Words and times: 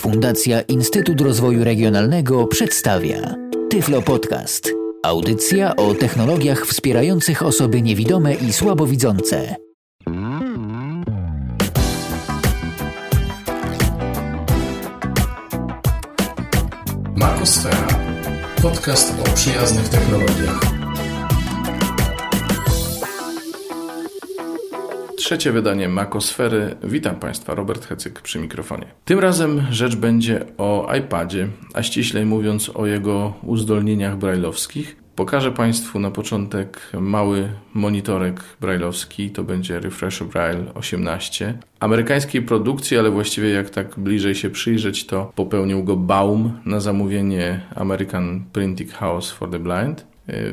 Fundacja 0.00 0.60
Instytut 0.60 1.20
Rozwoju 1.20 1.64
Regionalnego 1.64 2.46
przedstawia 2.46 3.34
Tyflo 3.70 4.02
Podcast. 4.02 4.70
Audycja 5.02 5.76
o 5.76 5.94
technologiach 5.94 6.66
wspierających 6.66 7.42
osoby 7.42 7.82
niewidome 7.82 8.34
i 8.34 8.52
słabowidzące. 8.52 9.56
Makosfera. 17.16 17.88
Podcast 18.62 19.14
o 19.20 19.34
przyjaznych 19.34 19.88
technologiach. 19.88 20.79
Trzecie 25.30 25.52
wydanie 25.52 25.88
Makosfery. 25.88 26.76
Witam 26.84 27.16
Państwa, 27.16 27.54
Robert 27.54 27.86
Hecyk 27.86 28.20
przy 28.20 28.38
mikrofonie. 28.38 28.86
Tym 29.04 29.18
razem 29.18 29.62
rzecz 29.70 29.96
będzie 29.96 30.44
o 30.58 30.94
iPadzie, 30.98 31.48
a 31.74 31.82
ściślej 31.82 32.26
mówiąc 32.26 32.70
o 32.74 32.86
jego 32.86 33.32
uzdolnieniach 33.42 34.18
brajlowskich. 34.18 34.96
Pokażę 35.16 35.52
Państwu 35.52 36.00
na 36.00 36.10
początek 36.10 36.80
mały 37.00 37.48
monitorek 37.74 38.40
brajlowski, 38.60 39.30
to 39.30 39.44
będzie 39.44 39.80
Refresh 39.80 40.22
Braille 40.22 40.74
18. 40.74 41.58
Amerykańskiej 41.80 42.42
produkcji, 42.42 42.98
ale 42.98 43.10
właściwie 43.10 43.50
jak 43.50 43.70
tak 43.70 43.98
bliżej 43.98 44.34
się 44.34 44.50
przyjrzeć, 44.50 45.06
to 45.06 45.32
popełnił 45.34 45.84
go 45.84 45.96
Baum 45.96 46.52
na 46.64 46.80
zamówienie 46.80 47.60
American 47.74 48.44
Printing 48.52 48.92
House 48.92 49.30
for 49.30 49.50
the 49.50 49.58
Blind. 49.58 50.06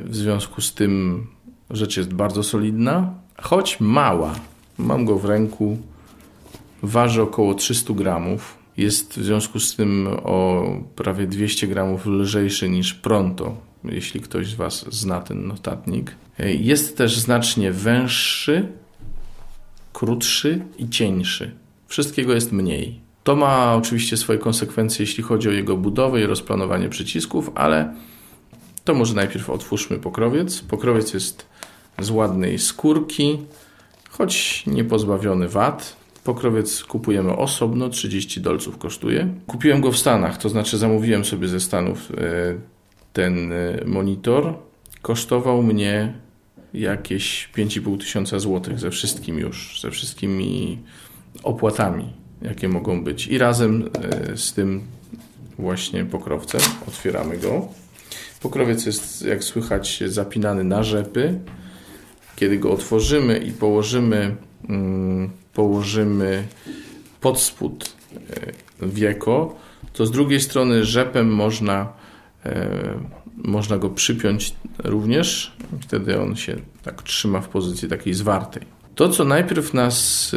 W 0.04 0.16
związku 0.16 0.62
z 0.62 0.74
tym 0.74 1.28
rzecz 1.70 1.98
jest 1.98 2.14
bardzo 2.14 2.44
solidna, 2.44 3.14
choć 3.42 3.80
mała. 3.80 4.36
Mam 4.78 5.06
go 5.06 5.20
w 5.20 5.26
ręku, 5.26 5.78
waży 6.84 7.22
około 7.22 7.54
300 7.54 7.94
gramów. 7.94 8.58
Jest 8.78 9.20
w 9.20 9.24
związku 9.24 9.60
z 9.60 9.76
tym 9.76 10.08
o 10.24 10.66
prawie 10.96 11.28
200 11.28 11.68
gramów 11.68 12.06
lżejszy 12.06 12.70
niż 12.70 12.94
Pronto, 12.94 13.58
jeśli 13.84 14.22
ktoś 14.22 14.48
z 14.48 14.54
Was 14.54 14.86
zna 14.90 15.22
ten 15.22 15.48
notatnik. 15.48 16.16
Jest 16.60 16.98
też 16.98 17.20
znacznie 17.20 17.72
węższy, 17.72 18.68
krótszy 19.94 20.66
i 20.78 20.90
cieńszy. 20.90 21.52
Wszystkiego 21.88 22.34
jest 22.34 22.52
mniej. 22.52 23.00
To 23.24 23.36
ma 23.36 23.76
oczywiście 23.76 24.18
swoje 24.18 24.40
konsekwencje, 24.40 25.06
jeśli 25.06 25.24
chodzi 25.24 25.50
o 25.50 25.52
jego 25.52 25.78
budowę 25.78 26.22
i 26.22 26.26
rozplanowanie 26.26 26.90
przycisków, 26.90 27.52
ale 27.56 27.94
to 28.84 28.94
może 28.94 29.14
najpierw 29.14 29.50
otwórzmy 29.50 29.98
pokrowiec. 29.98 30.62
Pokrowiec 30.62 31.14
jest 31.14 31.46
z 32.00 32.10
ładnej 32.10 32.60
skórki, 32.60 33.38
choć 34.18 34.64
nie 34.68 34.84
pozbawiony 34.84 35.48
wad. 35.48 35.96
Pokrowiec 36.24 36.84
kupujemy 36.84 37.36
osobno, 37.36 37.90
30 37.90 38.42
dolców 38.42 38.78
kosztuje. 38.78 39.28
Kupiłem 39.48 39.82
go 39.82 39.92
w 39.92 39.98
Stanach, 39.98 40.38
to 40.38 40.50
znaczy 40.50 40.78
zamówiłem 40.78 41.26
sobie 41.26 41.48
ze 41.48 41.60
Stanów 41.60 42.12
ten 43.14 43.52
monitor. 43.86 44.54
Kosztował 45.02 45.64
mnie 45.64 46.14
jakieś 46.74 47.50
5,5 47.58 48.00
tysiąca 48.00 48.40
złotych 48.40 48.80
ze 48.80 48.92
wszystkim 48.92 49.40
już, 49.40 49.82
ze 49.82 49.92
wszystkimi 49.92 50.80
opłatami, 51.44 52.14
jakie 52.42 52.70
mogą 52.70 53.04
być. 53.04 53.28
I 53.28 53.38
razem 53.38 53.90
z 54.36 54.54
tym 54.54 54.82
właśnie 55.60 56.06
pokrowcem 56.06 56.62
otwieramy 56.88 57.38
go. 57.38 57.68
Pokrowiec 58.42 58.86
jest, 58.86 59.26
jak 59.26 59.44
słychać, 59.44 60.04
zapinany 60.08 60.64
na 60.64 60.84
rzepy. 60.84 61.40
Kiedy 62.38 62.58
go 62.58 62.72
otworzymy 62.72 63.38
i 63.38 63.52
położymy, 63.52 64.36
położymy 65.54 66.48
pod 67.22 67.40
spód 67.40 67.94
wieko, 68.82 69.56
to 69.94 70.06
z 70.06 70.12
drugiej 70.12 70.42
strony 70.42 70.86
rzepem 70.86 71.36
można, 71.36 71.94
można 73.38 73.78
go 73.78 73.90
przypiąć 73.90 74.56
również. 74.84 75.58
Wtedy 75.82 76.22
on 76.22 76.36
się 76.36 76.56
tak 76.84 77.04
trzyma 77.04 77.42
w 77.42 77.50
pozycji 77.50 77.90
takiej 77.90 78.14
zwartej. 78.14 78.64
To, 78.96 79.10
co 79.10 79.24
najpierw 79.26 79.74
nas, 79.74 80.36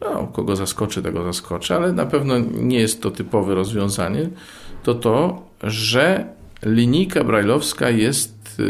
no, 0.00 0.26
kogo 0.26 0.56
zaskoczy, 0.56 1.02
tego 1.02 1.24
zaskoczy, 1.24 1.74
ale 1.74 1.92
na 1.92 2.06
pewno 2.06 2.34
nie 2.38 2.80
jest 2.80 3.02
to 3.02 3.10
typowe 3.10 3.54
rozwiązanie, 3.54 4.28
to 4.82 4.94
to, 4.94 5.42
że 5.62 6.26
linijka 6.62 7.24
brajlowska 7.24 7.90
jest 7.90 8.62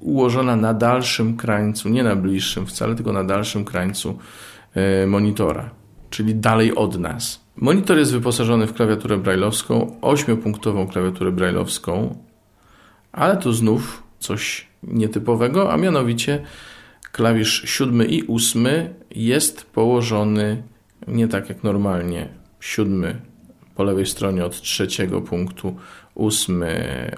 ułożona 0.00 0.56
na 0.56 0.74
dalszym 0.74 1.36
krańcu, 1.36 1.88
nie 1.88 2.02
na 2.02 2.16
bliższym 2.16 2.66
wcale, 2.66 2.94
tylko 2.94 3.12
na 3.12 3.24
dalszym 3.24 3.64
krańcu 3.64 4.18
monitora, 5.06 5.70
czyli 6.10 6.34
dalej 6.34 6.74
od 6.74 6.98
nas. 6.98 7.44
Monitor 7.56 7.98
jest 7.98 8.12
wyposażony 8.12 8.66
w 8.66 8.74
klawiaturę 8.74 9.16
brajlowską, 9.16 9.96
8-punktową 10.00 10.88
klawiaturę 10.88 11.32
brajlowską, 11.32 12.16
ale 13.12 13.36
tu 13.36 13.52
znów 13.52 14.02
coś 14.18 14.66
nietypowego, 14.82 15.72
a 15.72 15.76
mianowicie 15.76 16.42
klawisz 17.12 17.62
7 17.64 18.06
i 18.08 18.24
8 18.28 18.66
jest 19.10 19.64
położony 19.64 20.62
nie 21.08 21.28
tak 21.28 21.48
jak 21.48 21.64
normalnie. 21.64 22.28
7 22.60 23.20
po 23.74 23.84
lewej 23.84 24.06
stronie 24.06 24.44
od 24.44 24.60
trzeciego 24.60 25.20
punktu, 25.20 25.76
8 26.14 26.64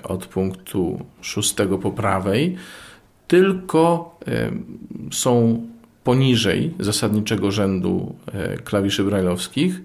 od 0.02 0.26
punktu 0.26 1.04
6 1.20 1.54
po 1.82 1.90
prawej, 1.90 2.56
tylko 3.28 4.14
są 5.10 5.62
poniżej 6.04 6.74
zasadniczego 6.80 7.50
rzędu 7.50 8.14
klawiszy 8.64 9.04
brajlowskich. 9.04 9.80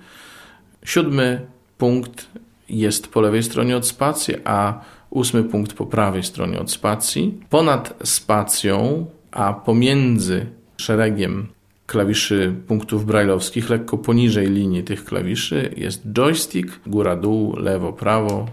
Siódmy 0.83 1.45
punkt 1.77 2.27
jest 2.69 3.07
po 3.07 3.21
lewej 3.21 3.43
stronie 3.43 3.77
od 3.77 3.87
spacji, 3.87 4.35
a 4.45 4.81
ósmy 5.09 5.43
punkt 5.43 5.73
po 5.73 5.85
prawej 5.85 6.23
stronie 6.23 6.59
od 6.59 6.71
spacji. 6.71 7.39
Ponad 7.49 7.93
spacją, 8.03 9.05
a 9.31 9.53
pomiędzy 9.53 10.45
szeregiem 10.77 11.47
klawiszy 11.85 12.53
punktów 12.67 13.05
brajlowskich, 13.05 13.69
lekko 13.69 13.97
poniżej 13.97 14.47
linii 14.47 14.83
tych 14.83 15.05
klawiszy, 15.05 15.73
jest 15.77 16.03
joystick, 16.13 16.79
góra-dół, 16.87 17.55
lewo-prawo 17.55 18.45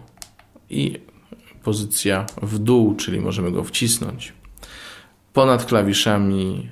i 0.70 0.98
pozycja 1.62 2.26
w 2.42 2.58
dół, 2.58 2.94
czyli 2.94 3.20
możemy 3.20 3.52
go 3.52 3.64
wcisnąć. 3.64 4.32
Ponad 5.32 5.64
klawiszami 5.64 6.68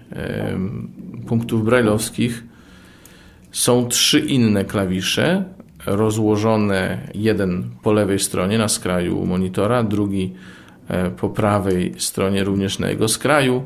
punktów 1.26 1.64
brajlowskich 1.64 2.44
są 3.52 3.88
trzy 3.88 4.20
inne 4.20 4.64
klawisze, 4.64 5.44
rozłożone 5.86 7.08
jeden 7.14 7.70
po 7.82 7.92
lewej 7.92 8.18
stronie 8.18 8.58
na 8.58 8.68
skraju 8.68 9.26
monitora, 9.26 9.82
drugi 9.82 10.32
po 11.16 11.30
prawej 11.30 11.94
stronie 11.98 12.44
również 12.44 12.78
na 12.78 12.90
jego 12.90 13.08
skraju 13.08 13.62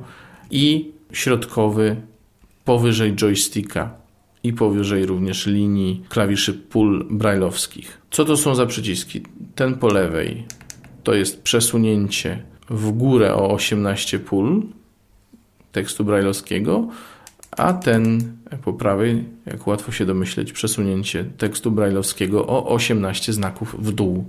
i 0.50 0.90
środkowy 1.12 1.96
powyżej 2.64 3.14
joysticka 3.14 4.05
i 4.46 4.52
powyżej 4.52 5.06
również 5.06 5.46
linii 5.46 6.02
klawiszy 6.08 6.54
pól 6.54 7.06
brajlowskich. 7.10 8.00
Co 8.10 8.24
to 8.24 8.36
są 8.36 8.54
za 8.54 8.66
przyciski? 8.66 9.22
Ten 9.54 9.74
po 9.74 9.88
lewej 9.88 10.44
to 11.02 11.14
jest 11.14 11.42
przesunięcie 11.42 12.42
w 12.70 12.90
górę 12.90 13.34
o 13.34 13.50
18 13.50 14.18
pól 14.18 14.62
tekstu 15.72 16.04
brajlowskiego, 16.04 16.88
a 17.50 17.72
ten 17.72 18.36
po 18.64 18.72
prawej, 18.72 19.24
jak 19.46 19.66
łatwo 19.66 19.92
się 19.92 20.06
domyśleć, 20.06 20.52
przesunięcie 20.52 21.24
tekstu 21.24 21.70
brajlowskiego 21.70 22.46
o 22.46 22.68
18 22.68 23.32
znaków 23.32 23.76
w 23.78 23.92
dół. 23.92 24.24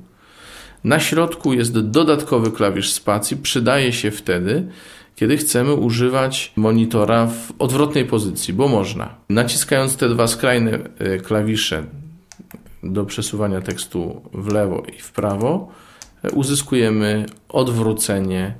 Na 0.83 0.99
środku 0.99 1.53
jest 1.53 1.79
dodatkowy 1.79 2.51
klawisz 2.51 2.89
spacji, 2.89 3.37
przydaje 3.37 3.93
się 3.93 4.11
wtedy, 4.11 4.67
kiedy 5.15 5.37
chcemy 5.37 5.73
używać 5.73 6.53
monitora 6.55 7.27
w 7.27 7.53
odwrotnej 7.59 8.05
pozycji, 8.05 8.53
bo 8.53 8.67
można. 8.67 9.15
Naciskając 9.29 9.97
te 9.97 10.09
dwa 10.09 10.27
skrajne 10.27 10.79
klawisze 11.23 11.83
do 12.83 13.05
przesuwania 13.05 13.61
tekstu 13.61 14.21
w 14.33 14.53
lewo 14.53 14.83
i 14.97 15.01
w 15.01 15.11
prawo, 15.11 15.71
uzyskujemy 16.33 17.25
odwrócenie 17.49 18.55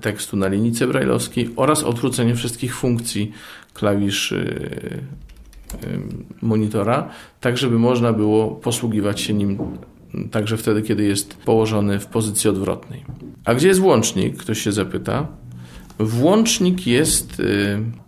tekstu 0.00 0.36
na 0.36 0.48
linijce 0.48 0.86
brajlowskiej 0.86 1.50
oraz 1.56 1.82
odwrócenie 1.82 2.34
wszystkich 2.34 2.76
funkcji 2.76 3.32
klawiszy 3.74 4.70
monitora, 6.42 7.08
tak 7.40 7.58
żeby 7.58 7.78
można 7.78 8.12
było 8.12 8.50
posługiwać 8.50 9.20
się 9.20 9.34
nim 9.34 9.58
także 10.30 10.56
wtedy, 10.56 10.82
kiedy 10.82 11.04
jest 11.04 11.36
położony 11.36 12.00
w 12.00 12.06
pozycji 12.06 12.50
odwrotnej. 12.50 13.04
A 13.44 13.54
gdzie 13.54 13.68
jest 13.68 13.80
włącznik? 13.80 14.36
Ktoś 14.36 14.60
się 14.60 14.72
zapyta. 14.72 15.26
Włącznik 15.98 16.86
jest 16.86 17.42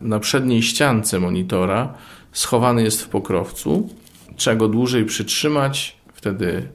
na 0.01 0.19
przedniej 0.19 0.63
ściance 0.63 1.21
monitora, 1.21 1.95
schowany 2.33 2.83
jest 2.83 3.03
w 3.03 3.09
pokrowcu. 3.09 3.89
Trzeba 4.37 4.57
go 4.57 4.69
dłużej 4.69 5.05
przytrzymać, 5.05 5.97
wtedy 6.15 6.69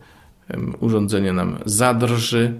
urządzenie 0.80 1.34
nam 1.34 1.58
zadrży 1.66 2.54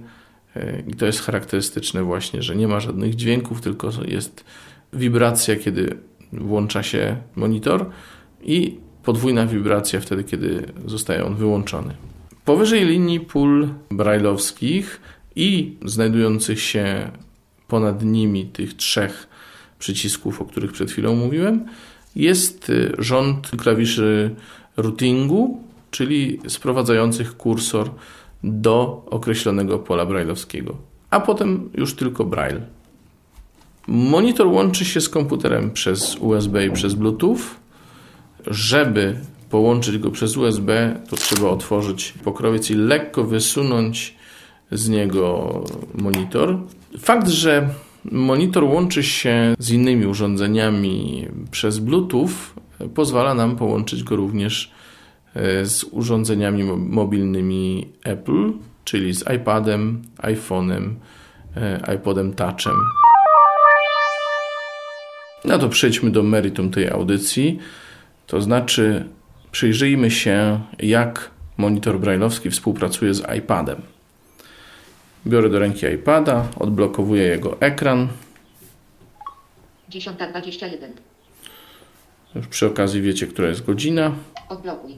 i 0.88 0.94
to 0.94 1.06
jest 1.06 1.20
charakterystyczne 1.20 2.02
właśnie, 2.02 2.42
że 2.42 2.56
nie 2.56 2.68
ma 2.68 2.80
żadnych 2.80 3.14
dźwięków, 3.14 3.60
tylko 3.60 3.90
jest 4.08 4.44
wibracja, 4.92 5.56
kiedy 5.56 5.96
włącza 6.32 6.82
się 6.82 7.16
monitor 7.36 7.90
i 8.42 8.78
podwójna 9.02 9.46
wibracja 9.46 10.00
wtedy, 10.00 10.24
kiedy 10.24 10.72
zostaje 10.86 11.24
on 11.24 11.34
wyłączony. 11.34 11.94
Powyżej 12.44 12.86
linii 12.86 13.20
pól 13.20 13.68
brajlowskich 13.90 15.00
i 15.36 15.76
znajdujących 15.84 16.60
się 16.60 17.10
ponad 17.68 18.04
nimi 18.04 18.46
tych 18.46 18.74
trzech 18.74 19.28
przycisków, 19.78 20.40
o 20.40 20.44
których 20.44 20.72
przed 20.72 20.90
chwilą 20.90 21.16
mówiłem, 21.16 21.64
jest 22.16 22.70
y, 22.70 22.94
rząd 22.98 23.50
klawiszy 23.50 24.34
routingu, 24.76 25.60
czyli 25.90 26.40
sprowadzających 26.48 27.36
kursor 27.36 27.90
do 28.44 29.06
określonego 29.10 29.78
pola 29.78 30.06
brajlowskiego, 30.06 30.76
a 31.10 31.20
potem 31.20 31.70
już 31.74 31.94
tylko 31.94 32.24
braille. 32.24 32.66
Monitor 33.86 34.46
łączy 34.46 34.84
się 34.84 35.00
z 35.00 35.08
komputerem 35.08 35.70
przez 35.70 36.16
USB 36.16 36.66
i 36.66 36.70
przez 36.70 36.94
Bluetooth. 36.94 37.38
Żeby 38.46 39.16
połączyć 39.52 39.98
go 39.98 40.10
przez 40.10 40.36
USB, 40.36 41.00
to 41.08 41.16
trzeba 41.16 41.48
otworzyć 41.48 42.14
pokrowiec 42.24 42.70
i 42.70 42.74
lekko 42.74 43.24
wysunąć 43.24 44.16
z 44.70 44.88
niego 44.88 45.64
monitor. 45.94 46.58
Fakt, 46.98 47.28
że 47.28 47.68
monitor 48.04 48.64
łączy 48.64 49.02
się 49.02 49.54
z 49.58 49.70
innymi 49.70 50.06
urządzeniami 50.06 51.26
przez 51.50 51.78
Bluetooth, 51.78 52.28
pozwala 52.94 53.34
nam 53.34 53.56
połączyć 53.56 54.02
go 54.02 54.16
również 54.16 54.72
e, 55.34 55.66
z 55.66 55.84
urządzeniami 55.84 56.64
mobilnymi 56.78 57.88
Apple, 58.04 58.52
czyli 58.84 59.14
z 59.14 59.24
iPadem, 59.36 60.02
iPhone'em, 60.18 60.88
e, 61.56 61.94
iPodem 61.96 62.34
Touchem. 62.34 62.76
No 65.44 65.58
to 65.58 65.68
przejdźmy 65.68 66.10
do 66.10 66.22
meritum 66.22 66.70
tej 66.70 66.88
audycji. 66.88 67.58
To 68.26 68.42
znaczy, 68.42 69.04
przyjrzyjmy 69.52 70.10
się, 70.10 70.60
jak 70.78 71.30
monitor 71.56 72.00
brailleowski 72.00 72.50
współpracuje 72.50 73.14
z 73.14 73.22
iPadem. 73.38 73.82
Biorę 75.26 75.50
do 75.50 75.58
ręki 75.58 75.86
iPada, 75.86 76.48
odblokowuję 76.58 77.22
jego 77.22 77.60
ekran. 77.60 78.08
10.21. 79.90 80.68
Już 82.34 82.46
przy 82.46 82.66
okazji 82.66 83.02
wiecie, 83.02 83.26
która 83.26 83.48
jest 83.48 83.64
godzina. 83.64 84.12
Odblokuj. 84.48 84.94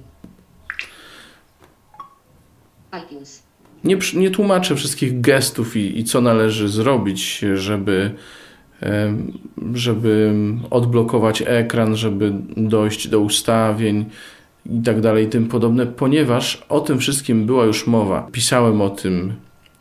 iTunes. 3.05 3.43
Nie, 3.85 3.97
nie 4.15 4.31
tłumaczę 4.31 4.77
wszystkich 4.77 5.21
gestów 5.21 5.77
i, 5.77 5.99
i 5.99 6.05
co 6.05 6.21
należy 6.21 6.69
zrobić, 6.69 7.39
żeby 7.55 8.15
żeby 9.75 10.35
odblokować 10.71 11.43
ekran, 11.47 11.97
żeby 11.97 12.33
dojść 12.57 13.09
do 13.09 13.21
ustawień 13.21 14.05
i 14.71 14.83
tak 14.83 15.01
dalej, 15.01 15.27
i 15.27 15.29
tym 15.29 15.49
podobne, 15.49 15.87
ponieważ 15.87 16.65
o 16.69 16.81
tym 16.81 16.99
wszystkim 16.99 17.47
była 17.47 17.65
już 17.65 17.87
mowa. 17.87 18.29
Pisałem 18.33 18.81
o 18.81 18.91
tym 18.91 19.33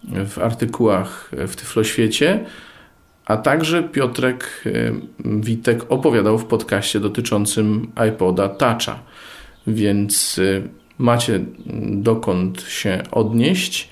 w 0.04 0.40
artykułach 0.40 1.32
w 1.48 1.56
Tyfloświecie, 1.56 2.46
a 3.26 3.38
także 3.38 3.84
Piotrek 3.84 4.64
Witek 5.26 5.92
opowiadał 5.92 6.38
w 6.38 6.46
podcaście 6.46 7.00
dotyczącym 7.00 7.92
iPoda 8.10 8.50
Toucha, 8.50 9.00
więc 9.68 10.40
e, 10.40 10.62
macie 10.98 11.40
dokąd 11.92 12.62
się 12.62 13.04
odnieść, 13.12 13.90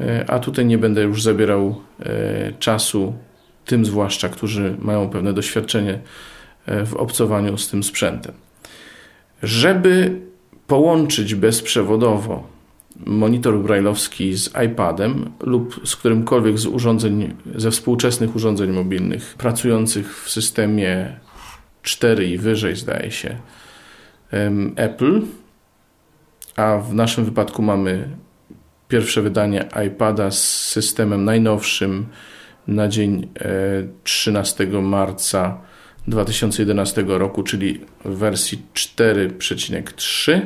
e, 0.00 0.30
a 0.30 0.38
tutaj 0.38 0.66
nie 0.66 0.78
będę 0.78 1.02
już 1.02 1.22
zabierał 1.22 1.80
e, 2.00 2.52
czasu 2.58 3.14
tym 3.64 3.84
zwłaszcza, 3.84 4.28
którzy 4.28 4.76
mają 4.78 5.08
pewne 5.08 5.32
doświadczenie 5.32 5.98
w 6.66 6.94
obcowaniu 6.94 7.58
z 7.58 7.68
tym 7.68 7.82
sprzętem. 7.82 8.32
Żeby 9.44 10.20
połączyć 10.66 11.34
bezprzewodowo 11.34 12.54
monitor 13.06 13.58
brailleowski 13.58 14.36
z 14.36 14.50
iPadem 14.66 15.30
lub 15.40 15.80
z 15.84 15.96
którymkolwiek 15.96 16.58
z 16.58 16.66
urządzeń, 16.66 17.34
ze 17.54 17.70
współczesnych 17.70 18.36
urządzeń 18.36 18.70
mobilnych 18.70 19.34
pracujących 19.38 20.24
w 20.24 20.30
systemie 20.30 21.20
4 21.82 22.26
i 22.26 22.38
wyżej, 22.38 22.76
zdaje 22.76 23.10
się, 23.10 23.36
Apple, 24.76 25.22
a 26.56 26.78
w 26.78 26.94
naszym 26.94 27.24
wypadku 27.24 27.62
mamy 27.62 28.08
pierwsze 28.88 29.22
wydanie 29.22 29.68
iPada 29.86 30.30
z 30.30 30.44
systemem 30.44 31.24
najnowszym 31.24 32.06
na 32.66 32.88
dzień 32.88 33.28
13 34.04 34.64
e, 34.64 34.82
marca 34.82 35.60
2011 36.08 37.04
roku, 37.06 37.42
czyli 37.42 37.80
w 38.04 38.16
wersji 38.16 38.62
4,3. 38.74 40.40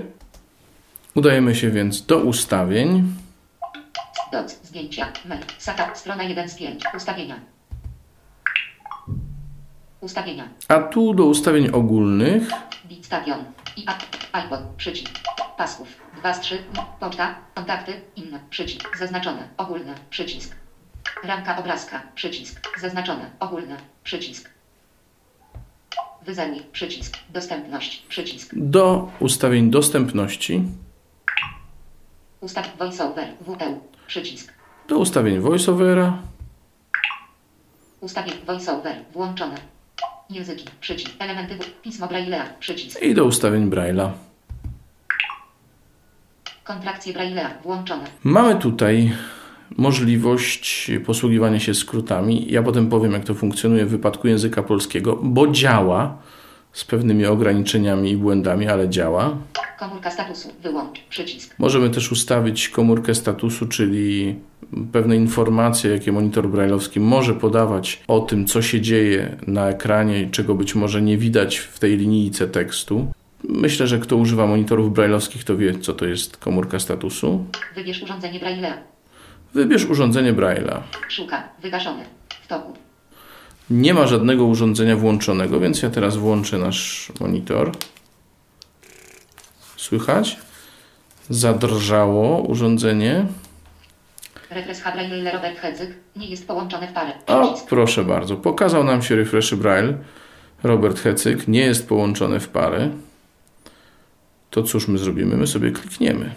Udajemy 1.15 1.55
się 1.55 1.71
więc 1.71 2.07
do 2.07 2.19
ustawień. 2.19 3.15
Doc, 4.33 4.59
zdjęcia, 4.63 5.13
mail, 5.25 5.43
SATA, 5.59 5.95
strona 5.95 6.23
1 6.23 6.49
z 6.49 6.55
5, 6.55 6.85
ustawienia. 6.97 7.41
Ustawienia. 10.01 10.49
A 10.69 10.81
tu 10.81 11.15
do 11.15 11.25
ustawień 11.25 11.69
ogólnych. 11.69 12.49
IPod, 14.45 14.61
przycisk, 14.77 15.19
pasków, 15.57 15.89
2 16.19 16.35
z 16.35 16.41
3, 16.41 16.59
poczta, 17.01 17.35
kontakty, 17.55 17.93
inne, 18.17 18.41
przycisk, 18.51 18.99
zaznaczone, 18.99 19.49
ogólne, 19.57 19.95
przycisk. 20.11 20.55
Ramka 21.25 21.57
obrazka. 21.57 22.03
Przycisk. 22.15 22.79
Zaznaczone. 22.81 23.31
Ogólne. 23.41 23.77
Przycisk. 24.05 24.51
Wyzernik. 26.29 26.71
Przycisk. 26.71 27.19
Dostępność. 27.31 28.03
Przycisk. 28.09 28.51
Do 28.57 29.11
ustawień 29.21 29.71
dostępności. 29.71 30.63
Ustaw 32.41 32.77
VoiceOver. 32.79 33.29
WL. 33.41 33.75
Przycisk. 34.07 34.53
Do 34.89 34.99
ustawień 34.99 35.41
VoiceOvera. 35.41 36.19
Ustawień 38.01 38.35
VoiceOver. 38.47 38.97
Włączone. 39.13 39.57
Języki. 40.31 40.65
Przycisk. 40.81 41.11
Elementy. 41.19 41.59
Pismo 41.83 42.07
Braille'a. 42.07 42.43
Przycisk. 42.61 43.03
I 43.03 43.15
do 43.15 43.25
ustawień 43.25 43.71
Braille'a. 43.71 44.11
Kontrakcje 46.65 47.15
Braille'a. 47.15 47.49
Włączone. 47.63 48.05
Mamy 48.25 48.57
tutaj 48.57 49.13
możliwość 49.77 50.91
posługiwania 51.07 51.61
się 51.61 51.75
skrótami. 51.75 52.47
Ja 52.51 52.63
potem 52.63 52.89
powiem, 52.89 53.13
jak 53.13 53.25
to 53.25 53.35
funkcjonuje 53.35 53.87
w 53.87 53.91
wypadku 53.91 54.29
języka 54.29 54.63
polskiego, 54.63 55.19
bo 55.23 55.49
działa 55.49 56.19
z 56.73 56.85
pewnymi 56.85 57.27
ograniczeniami 57.27 58.11
i 58.11 58.17
błędami, 58.17 58.69
ale 58.69 58.89
działa. 58.89 59.37
Komórka 59.79 60.11
statusu, 60.11 60.49
wyłącz, 60.63 61.01
przycisk. 61.09 61.55
Możemy 61.59 61.91
też 61.91 62.13
ustawić 62.13 62.69
komórkę 62.69 63.15
statusu, 63.15 63.67
czyli 63.67 64.37
pewne 64.93 65.17
informacje, 65.17 65.91
jakie 65.91 66.13
monitor 66.13 66.49
brailleowski 66.49 67.01
może 67.01 67.35
podawać 67.35 68.03
o 68.09 68.21
tym, 68.21 68.47
co 68.47 68.63
się 68.63 68.81
dzieje 68.81 69.37
na 69.47 69.69
ekranie, 69.69 70.29
czego 70.31 70.55
być 70.55 70.75
może 70.75 71.03
nie 71.03 71.19
widać 71.19 71.57
w 71.57 71.79
tej 71.79 71.97
linijce 71.97 72.49
tekstu. 72.49 73.13
Myślę, 73.45 73.87
że 73.87 73.99
kto 73.99 74.17
używa 74.17 74.47
monitorów 74.47 74.95
brailleowskich, 74.95 75.45
to 75.45 75.57
wie, 75.57 75.79
co 75.79 75.95
to 75.95 76.07
jest 76.07 76.37
komórka 76.37 76.79
statusu. 76.79 77.45
Wybierz 77.75 78.03
urządzenie 78.03 78.41
braille. 78.41 78.75
Wybierz 79.55 79.85
urządzenie 79.85 80.33
Braille'a. 80.33 80.81
Szuka. 81.09 81.43
Wygaszony. 81.63 82.05
W 82.43 82.47
toku. 82.47 82.73
Nie 83.71 83.95
ma 83.95 84.07
żadnego 84.07 84.45
urządzenia 84.45 84.97
włączonego, 84.97 85.61
więc 85.61 85.83
ja 85.83 85.91
teraz 85.91 86.17
włączę 86.17 86.59
nasz 86.59 87.13
monitor. 87.21 87.73
Słychać? 89.77 90.37
Zadrżało 91.31 92.43
urządzenie. 92.43 93.27
Refresh 94.51 94.83
Braille 94.83 95.33
Robert 95.33 95.59
Hedzyk 95.59 95.91
nie 96.17 96.27
jest 96.27 96.47
połączony 96.47 96.87
w 96.89 96.93
parę. 96.93 97.13
O, 97.27 97.59
proszę 97.69 98.05
bardzo. 98.05 98.37
Pokazał 98.37 98.85
nam 98.85 99.03
się 99.03 99.17
refresh 99.17 99.55
Braille. 99.55 99.99
Robert 100.63 101.01
Hecyk 101.01 101.49
nie 101.49 101.61
jest 101.61 101.89
połączony 101.89 102.41
w 102.41 102.49
parę. 102.49 102.91
To 104.51 104.63
cóż 104.63 104.89
my 104.89 104.99
zrobimy? 104.99 105.37
My 105.37 105.47
sobie 105.47 105.71
klikniemy. 105.71 106.31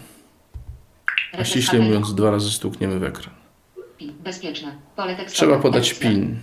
A 1.38 1.44
ściśle 1.44 1.78
mówiąc, 1.78 2.14
dwa 2.14 2.30
razy 2.30 2.50
stukniemy 2.50 2.98
w 2.98 3.04
ekran. 3.04 3.34
Bezpieczne. 4.00 4.76
Pole 4.96 5.16
tekstowe. 5.16 5.36
Trzeba 5.36 5.62
podać 5.62 5.94
PIN. 5.94 6.40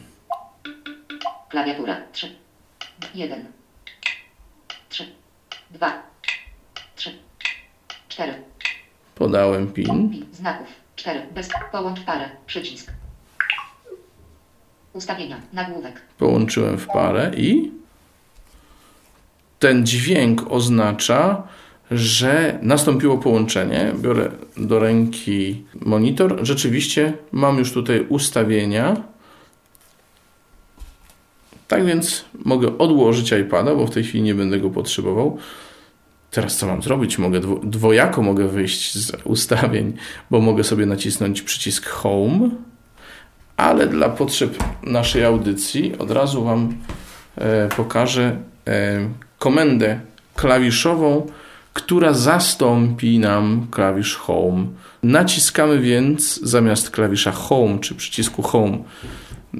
Klawiatura 1.50 1.98
3. 2.12 2.36
1. 3.16 3.46
3. 4.90 5.06
2. 5.72 6.04
3. 6.96 7.20
4. 8.10 8.34
Podałem 9.16 9.72
PIN. 9.74 10.26
Znaków 10.34 10.68
4. 10.96 11.22
Bez. 11.36 11.50
Połącz 11.72 12.00
parę. 12.00 12.30
Przycisk. 12.46 12.92
Ustawienia. 14.94 15.42
Nagłówek. 15.54 16.02
Połączyłem 16.18 16.78
w 16.78 16.88
parę 16.88 17.32
i 17.38 17.72
ten 19.60 19.86
dźwięk 19.86 20.52
oznacza, 20.52 21.44
że 21.92 22.60
nastąpiło 22.62 23.18
połączenie. 23.18 23.94
Biorę 24.00 24.32
do 24.58 24.80
ręki 24.80 25.64
monitor. 25.82 26.40
Rzeczywiście 26.42 27.14
mam 27.32 27.58
już 27.58 27.72
tutaj 27.72 28.06
ustawienia. 28.10 28.96
Tak 31.68 31.86
więc 31.86 32.26
mogę 32.46 32.78
odłożyć 32.78 33.32
iPada, 33.32 33.76
bo 33.76 33.88
w 33.88 33.92
tej 33.92 34.04
chwili 34.04 34.24
nie 34.24 34.36
będę 34.36 34.60
go 34.60 34.70
potrzebował. 34.70 35.38
Teraz 36.32 36.58
co 36.58 36.68
mam 36.68 36.82
zrobić? 36.82 37.18
Mogę 37.18 37.40
dwo, 37.40 37.60
dwojako 37.64 38.22
mogę 38.22 38.48
wyjść 38.48 38.98
z 38.98 39.12
ustawień, 39.24 39.94
bo 40.32 40.42
mogę 40.42 40.64
sobie 40.64 40.86
nacisnąć 40.86 41.42
przycisk 41.42 41.90
Home, 41.90 42.50
ale 43.58 43.88
dla 43.88 44.10
potrzeb 44.10 44.64
naszej 44.84 45.26
audycji 45.26 45.98
od 45.98 46.12
razu 46.12 46.44
Wam 46.44 46.74
e, 47.38 47.70
pokażę 47.70 48.38
e, 48.68 49.10
komendę 49.40 50.00
klawiszową, 50.36 51.28
która 51.82 52.14
zastąpi 52.14 53.20
nam 53.20 53.68
klawisz 53.72 54.16
Home. 54.16 54.66
Naciskamy 55.04 55.80
więc 55.80 56.40
zamiast 56.44 56.90
klawisza 56.90 57.32
Home 57.32 57.80
czy 57.80 57.96
przycisku 57.96 58.42
Home 58.42 58.78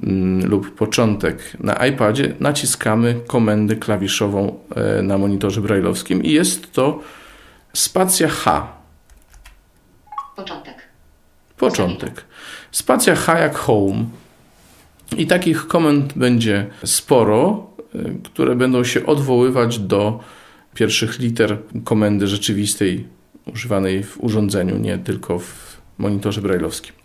mm, 0.04 0.50
lub 0.50 0.76
początek 0.76 1.58
na 1.60 1.88
iPadzie, 1.88 2.36
naciskamy 2.40 3.16
komendę 3.28 3.76
klawiszową 3.76 4.60
e, 4.76 5.02
na 5.02 5.18
monitorze 5.18 5.62
brailleowskim 5.62 6.24
i 6.24 6.32
jest 6.32 6.72
to 6.72 7.00
spacja 7.74 8.28
H. 8.28 8.68
Początek. 10.36 10.76
Początek. 11.58 12.26
Spacja 12.72 13.16
H 13.16 13.40
jak 13.40 13.56
Home. 13.58 14.06
I 15.18 15.28
takich 15.28 15.68
komend 15.68 16.14
będzie 16.14 16.68
sporo, 16.86 17.68
e, 17.96 18.00
które 18.24 18.56
będą 18.56 18.84
się 18.84 19.06
odwoływać 19.06 19.80
do 19.80 20.20
pierwszych 20.74 21.20
liter 21.20 21.58
komendy 21.84 22.28
rzeczywistej 22.28 23.08
używanej 23.54 24.04
w 24.04 24.24
urządzeniu, 24.24 24.78
nie 24.78 24.98
tylko 24.98 25.40
w 25.40 25.78
monitorze 25.98 26.42
brailleowskim. 26.42 26.96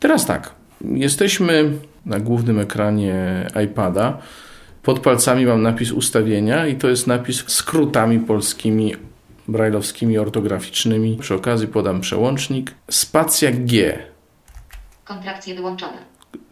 Teraz 0.00 0.26
tak, 0.26 0.54
jesteśmy 0.80 1.70
na 2.06 2.20
głównym 2.20 2.58
ekranie 2.58 3.46
iPada. 3.64 4.18
Pod 4.82 5.00
palcami 5.00 5.46
mam 5.46 5.62
napis 5.62 5.92
ustawienia 5.92 6.66
i 6.66 6.76
to 6.76 6.88
jest 6.88 7.06
napis 7.06 7.44
skrótami 7.46 8.20
polskimi, 8.20 8.94
brailleowskimi, 9.48 10.18
ortograficznymi. 10.18 11.16
Przy 11.20 11.34
okazji 11.34 11.68
podam 11.68 12.00
przełącznik. 12.00 12.74
Spacja 12.90 13.50
G. 13.52 13.98
Kontrakcje 15.04 15.54
wyłączone. 15.54 15.98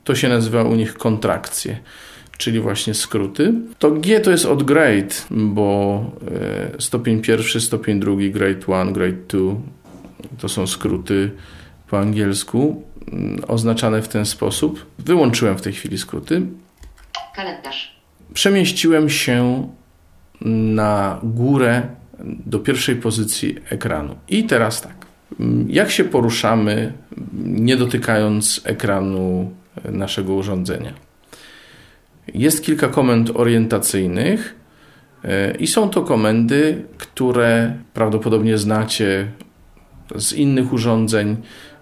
To 0.04 0.14
się 0.14 0.28
nazywa 0.28 0.62
u 0.62 0.75
nich 0.75 0.94
kontrakcje 0.94 1.80
czyli 2.42 2.61
właśnie 2.61 2.94
skróty. 2.94 3.54
To 3.78 3.90
G 3.90 4.20
to 4.20 4.30
jest 4.30 4.46
od 4.46 4.62
grade, 4.62 5.14
bo 5.30 6.04
e, 6.76 6.82
stopień 6.82 7.20
pierwszy, 7.20 7.61
stopień 7.61 8.00
drugi, 8.00 8.30
grade 8.30 8.61
1, 8.68 8.92
grade 8.92 9.16
2 9.28 9.38
to 10.38 10.49
są 10.49 10.66
skróty 10.66 11.30
po 11.90 11.99
angielsku 11.99 12.82
mm, 13.12 13.40
oznaczane 13.49 14.02
w 14.02 14.08
ten 14.08 14.26
sposób. 14.26 14.87
Wyłączyłem 14.99 15.58
w 15.58 15.62
tej 15.62 15.72
chwili 15.72 15.99
skróty. 15.99 16.42
Kalendarz. 17.34 17.96
Przemieściłem 18.34 19.08
się 19.11 19.68
na 20.75 21.20
górę 21.22 21.82
do 22.46 22.58
pierwszej 22.58 22.96
pozycji 22.96 23.56
ekranu. 23.70 24.16
I 24.28 24.44
teraz 24.44 24.82
tak. 24.82 25.06
Jak 25.68 25.90
się 25.90 26.04
poruszamy, 26.04 26.92
nie 27.44 27.76
dotykając 27.76 28.61
ekranu 28.64 29.50
naszego 29.84 30.34
urządzenia? 30.34 31.12
Jest 32.34 32.64
kilka 32.64 32.88
komend 32.88 33.30
orientacyjnych 33.34 34.56
e, 35.24 35.56
i 35.56 35.66
są 35.66 35.90
to 35.90 36.02
komendy, 36.02 36.84
które 36.98 37.76
prawdopodobnie 37.94 38.58
znacie 38.58 39.28
z 40.14 40.32
innych 40.32 40.72
urządzeń, 40.72 41.36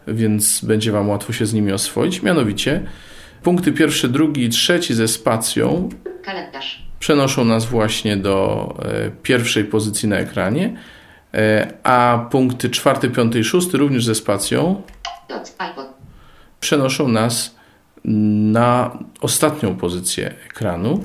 więc 0.08 0.64
będzie 0.64 0.92
Wam 0.92 1.08
łatwo 1.08 1.32
się 1.32 1.46
z 1.46 1.54
nimi 1.54 1.72
oswoić. 1.72 2.22
Mianowicie 2.22 2.82
punkty 3.42 3.72
pierwszy, 3.72 4.08
drugi 4.08 4.44
i 4.44 4.48
trzeci 4.48 4.94
ze 4.94 5.08
spacją 5.08 5.88
Kalendarz. 6.22 6.86
przenoszą 6.98 7.44
nas 7.44 7.64
właśnie 7.64 8.16
do 8.16 8.66
e, 8.84 9.10
pierwszej 9.22 9.64
pozycji 9.64 10.08
na 10.08 10.16
ekranie, 10.16 10.76
e, 11.34 11.72
a 11.82 12.26
punkty 12.30 12.70
czwarty, 12.70 13.10
piąty 13.10 13.38
i 13.38 13.44
szósty 13.44 13.78
również 13.78 14.04
ze 14.04 14.14
spacją 14.14 14.82
przenoszą 16.60 17.08
nas 17.08 17.59
na 18.04 18.98
ostatnią 19.20 19.76
pozycję 19.76 20.34
ekranu. 20.46 21.04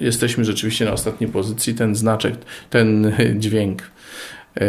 Jesteśmy 0.00 0.44
rzeczywiście 0.44 0.84
na 0.84 0.92
ostatniej 0.92 1.30
pozycji. 1.30 1.74
Ten 1.74 1.94
znaczek, 1.94 2.34
ten 2.70 3.12
dźwięk 3.42 3.82
e, 4.56 4.64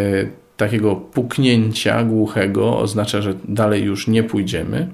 takiego 0.58 0.96
puknięcia 0.96 2.04
głuchego 2.04 2.78
oznacza, 2.78 3.22
że 3.22 3.34
dalej 3.48 3.84
już 3.84 4.08
nie 4.08 4.24
pójdziemy. 4.24 4.88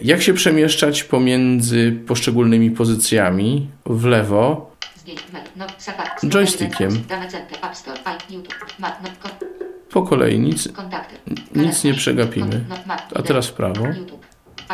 Jak 0.00 0.22
się 0.22 0.34
przemieszczać 0.34 1.04
pomiędzy 1.04 2.00
poszczególnymi 2.06 2.70
pozycjami 2.70 3.68
w 3.86 4.04
lewo? 4.04 4.72
Joystickiem. 6.28 7.02
Po 9.90 10.02
kolei 10.02 10.38
nic, 10.38 10.68
nic 11.54 11.84
nie 11.84 11.94
przegapimy. 11.94 12.64
No. 12.68 12.76
A 13.14 13.22
teraz 13.22 13.48
w 13.48 13.52
prawo. 13.52 13.84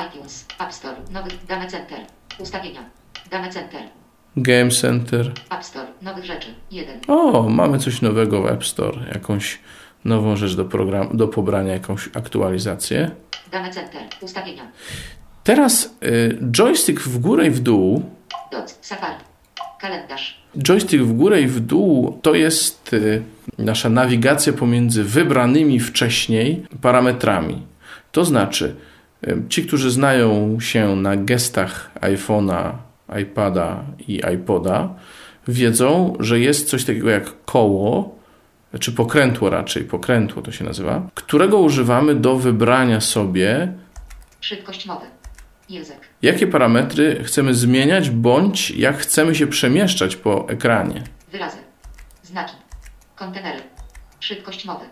ITunes. 0.06 0.46
App 0.58 0.72
Store. 0.72 0.96
Nowy. 1.10 1.30
Dane 1.48 1.66
Center. 1.66 1.98
Ustawienia. 2.38 2.80
Dane 3.30 3.50
Center. 3.50 3.82
Game 4.36 4.70
Center. 4.70 5.32
App 5.50 5.64
Store. 5.64 5.86
Nowych 6.02 6.24
rzeczy. 6.24 6.54
1. 6.70 7.00
O, 7.08 7.48
mamy 7.48 7.78
coś 7.78 8.02
nowego 8.02 8.42
w 8.42 8.46
App 8.46 8.64
Store. 8.64 9.00
Jakąś 9.14 9.58
nową 10.04 10.36
rzecz 10.36 10.54
do, 10.54 10.64
program, 10.64 11.16
do 11.16 11.28
pobrania, 11.28 11.72
jakąś 11.72 12.08
aktualizację. 12.14 13.10
Dane 13.52 13.70
Center. 13.70 14.02
Ustawienia. 14.20 14.72
Teraz 15.44 15.94
y, 16.04 16.38
joystick 16.50 17.00
w 17.00 17.18
górę 17.18 17.46
i 17.46 17.50
w 17.50 17.60
dół. 17.60 18.02
Doc. 18.52 18.78
Safari. 18.80 19.24
Kalendarz. 19.80 20.42
Joystick 20.62 21.04
w 21.04 21.12
górę 21.12 21.42
i 21.42 21.46
w 21.46 21.60
dół 21.60 22.18
to 22.22 22.34
jest 22.34 22.92
y, 22.92 23.22
nasza 23.58 23.88
nawigacja 23.88 24.52
pomiędzy 24.52 25.04
wybranymi 25.04 25.80
wcześniej 25.80 26.66
parametrami. 26.82 27.62
To 28.12 28.24
znaczy, 28.24 28.76
ci, 29.48 29.66
którzy 29.66 29.90
znają 29.90 30.60
się 30.60 30.96
na 30.96 31.16
gestach 31.16 31.90
iPhone'a, 32.00 32.72
iPada 33.22 33.84
i 34.08 34.20
iPoda, 34.34 34.94
wiedzą, 35.48 36.16
że 36.20 36.40
jest 36.40 36.68
coś 36.68 36.84
takiego 36.84 37.10
jak 37.10 37.44
koło, 37.44 38.18
czy 38.80 38.92
pokrętło 38.92 39.50
raczej, 39.50 39.84
pokrętło 39.84 40.42
to 40.42 40.52
się 40.52 40.64
nazywa, 40.64 41.08
którego 41.14 41.58
używamy 41.58 42.14
do 42.14 42.36
wybrania 42.36 43.00
sobie 43.00 43.72
Szybkość 44.40 44.86
mowy. 44.86 45.06
Język. 45.68 45.96
jakie 46.22 46.46
parametry 46.46 47.24
chcemy 47.24 47.54
zmieniać, 47.54 48.10
bądź 48.10 48.70
jak 48.70 48.98
chcemy 48.98 49.34
się 49.34 49.46
przemieszczać 49.46 50.16
po 50.16 50.48
ekranie. 50.48 51.02
Wyrazy. 51.32 51.56
Znaki. 52.22 52.54
Kontenery. 53.16 53.60
Szybkość 54.20 54.64
mowy. 54.64 54.84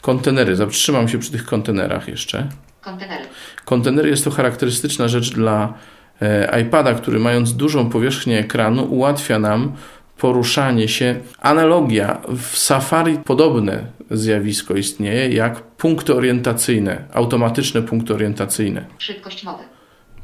Kontenery, 0.00 0.56
zatrzymam 0.56 1.08
się 1.08 1.18
przy 1.18 1.32
tych 1.32 1.44
kontenerach 1.44 2.08
jeszcze. 2.08 2.48
Kontenery. 2.82 3.24
Kontenery 3.64 4.08
jest 4.08 4.24
to 4.24 4.30
charakterystyczna 4.30 5.08
rzecz 5.08 5.34
dla 5.34 5.74
e, 6.22 6.60
iPada, 6.60 6.94
który 6.94 7.18
mając 7.18 7.56
dużą 7.56 7.90
powierzchnię 7.90 8.38
ekranu 8.38 8.84
ułatwia 8.84 9.38
nam 9.38 9.72
poruszanie 10.18 10.88
się. 10.88 11.20
Analogia 11.40 12.20
w 12.28 12.56
Safari 12.58 13.18
podobne 13.18 13.86
zjawisko 14.10 14.74
istnieje 14.74 15.28
jak 15.28 15.62
punkty 15.62 16.14
orientacyjne, 16.14 17.04
automatyczne 17.12 17.82
punkty 17.82 18.14
orientacyjne. 18.14 18.84
Szybkość 18.98 19.44
mowy. 19.44 19.64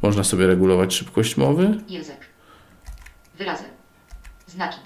Można 0.03 0.25
sobie 0.25 0.47
regulować 0.47 0.95
szybkość 0.95 1.37
mowy, 1.37 1.79
Język. 1.89 2.17
Wyrazy. 3.39 3.65
Znaki. 4.47 4.79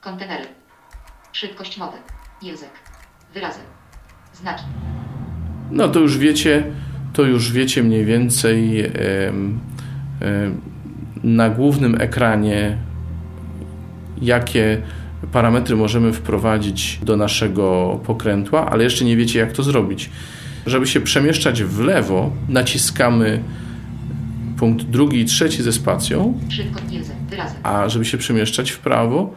Kontenery. 0.00 0.44
Szybkość 1.32 1.78
mowy. 1.78 1.96
Język. 2.42 2.70
Wyrazy. 3.34 3.60
Znaki. 4.34 4.64
No 5.70 5.88
to 5.88 5.98
już 6.00 6.18
wiecie, 6.18 6.72
to 7.16 7.22
już 7.22 7.52
wiecie 7.52 7.82
mniej 7.82 8.04
więcej 8.04 8.84
na 11.24 11.50
głównym 11.50 12.00
ekranie, 12.00 12.76
jakie 14.22 14.82
parametry 15.32 15.76
możemy 15.76 16.12
wprowadzić 16.12 17.00
do 17.02 17.16
naszego 17.16 18.00
pokrętła, 18.06 18.70
ale 18.70 18.84
jeszcze 18.84 19.04
nie 19.04 19.16
wiecie, 19.16 19.38
jak 19.38 19.52
to 19.52 19.62
zrobić. 19.62 20.10
Żeby 20.66 20.86
się 20.86 21.00
przemieszczać 21.00 21.62
w 21.62 21.80
lewo, 21.80 22.32
naciskamy 22.48 23.42
punkt 24.58 24.84
drugi 24.84 25.20
i 25.20 25.24
trzeci 25.24 25.62
ze 25.62 25.72
spacją, 25.72 26.40
a 27.62 27.88
żeby 27.88 28.04
się 28.04 28.18
przemieszczać 28.18 28.70
w 28.70 28.78
prawo, 28.78 29.34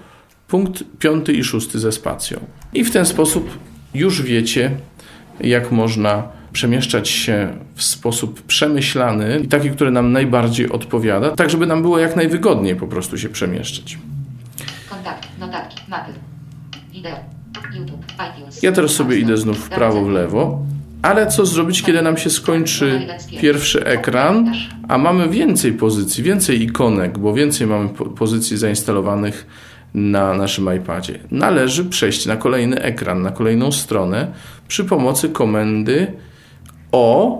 punkt 0.47 0.83
piąty 0.99 1.33
i 1.33 1.43
szósty 1.43 1.79
ze 1.79 1.91
spacją. 1.91 2.39
I 2.73 2.83
w 2.83 2.91
ten 2.91 3.05
sposób 3.05 3.59
już 3.93 4.21
wiecie, 4.21 4.71
jak 5.39 5.71
można 5.71 6.38
przemieszczać 6.53 7.09
się 7.09 7.53
w 7.75 7.83
sposób 7.83 8.41
przemyślany 8.41 9.39
i 9.43 9.47
taki, 9.47 9.71
który 9.71 9.91
nam 9.91 10.11
najbardziej 10.11 10.69
odpowiada, 10.69 11.31
tak 11.31 11.49
żeby 11.49 11.65
nam 11.65 11.81
było 11.81 11.99
jak 11.99 12.15
najwygodniej 12.15 12.75
po 12.75 12.87
prostu 12.87 13.17
się 13.17 13.29
przemieszczać. 13.29 13.97
Kontakt. 14.89 15.27
Notatki. 15.39 15.81
Mapy. 15.87 16.11
Wideo. 16.91 17.15
YouTube. 17.75 18.03
iTunes. 18.35 18.63
Ja 18.63 18.71
teraz 18.71 18.91
sobie 18.91 19.19
idę 19.19 19.37
znów 19.37 19.57
w 19.65 19.69
prawo, 19.69 20.05
w 20.05 20.09
lewo, 20.09 20.59
ale 21.01 21.27
co 21.27 21.45
zrobić, 21.45 21.83
kiedy 21.83 22.01
nam 22.01 22.17
się 22.17 22.29
skończy 22.29 23.07
pierwszy 23.41 23.85
ekran, 23.85 24.53
a 24.87 24.97
mamy 24.97 25.29
więcej 25.29 25.73
pozycji, 25.73 26.23
więcej 26.23 26.63
ikonek, 26.63 27.17
bo 27.19 27.33
więcej 27.33 27.67
mamy 27.67 27.89
po- 27.89 28.05
pozycji 28.05 28.57
zainstalowanych 28.57 29.47
na 29.93 30.33
naszym 30.33 30.75
iPadzie. 30.75 31.19
Należy 31.31 31.85
przejść 31.85 32.25
na 32.25 32.37
kolejny 32.37 32.81
ekran, 32.81 33.21
na 33.21 33.31
kolejną 33.31 33.71
stronę 33.71 34.27
przy 34.67 34.85
pomocy 34.85 35.29
komendy 35.29 36.07
O 36.91 37.37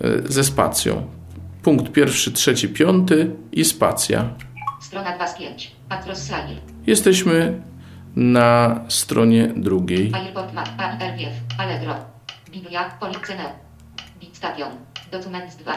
e, 0.00 0.32
ze 0.32 0.44
spacją. 0.44 1.06
Punkt 1.62 1.92
pierwszy, 1.92 2.32
trzeci, 2.32 2.68
piąty 2.68 3.30
i 3.52 3.64
spacja. 3.64 4.28
Strona 4.80 5.16
2 5.16 5.28
z 5.28 5.38
5. 5.38 5.72
Across 5.88 6.18
Slide. 6.18 6.60
Jesteśmy 6.86 7.60
na 8.16 8.80
stronie 8.88 9.52
drugiej. 9.56 10.12
Airport 10.14 10.54
Map. 10.54 10.68
ARWF. 10.78 11.58
Allegro. 11.58 11.94
Biblia. 12.50 12.90
Policene. 13.00 13.52
Bitstation. 14.20 14.70
Documents 15.12 15.56
2. 15.56 15.72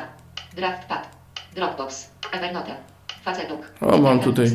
Draftpad. 0.55 1.09
Dropbox. 1.55 2.09
Evernote. 2.31 2.75
Facetbook. 3.23 3.71
O, 3.81 3.97
mam 3.97 4.19
tutaj 4.19 4.51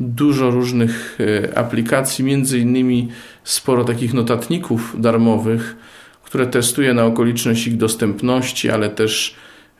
dużo 0.00 0.50
różnych 0.50 1.18
e, 1.20 1.58
aplikacji, 1.58 2.24
między 2.24 2.58
innymi 2.58 3.08
sporo 3.44 3.84
takich 3.84 4.14
notatników 4.14 5.00
darmowych, 5.00 5.76
które 6.28 6.46
testuję 6.46 6.94
na 6.94 7.04
okoliczność 7.04 7.66
ich 7.66 7.76
dostępności, 7.76 8.70
ale 8.70 8.90
też 8.90 9.34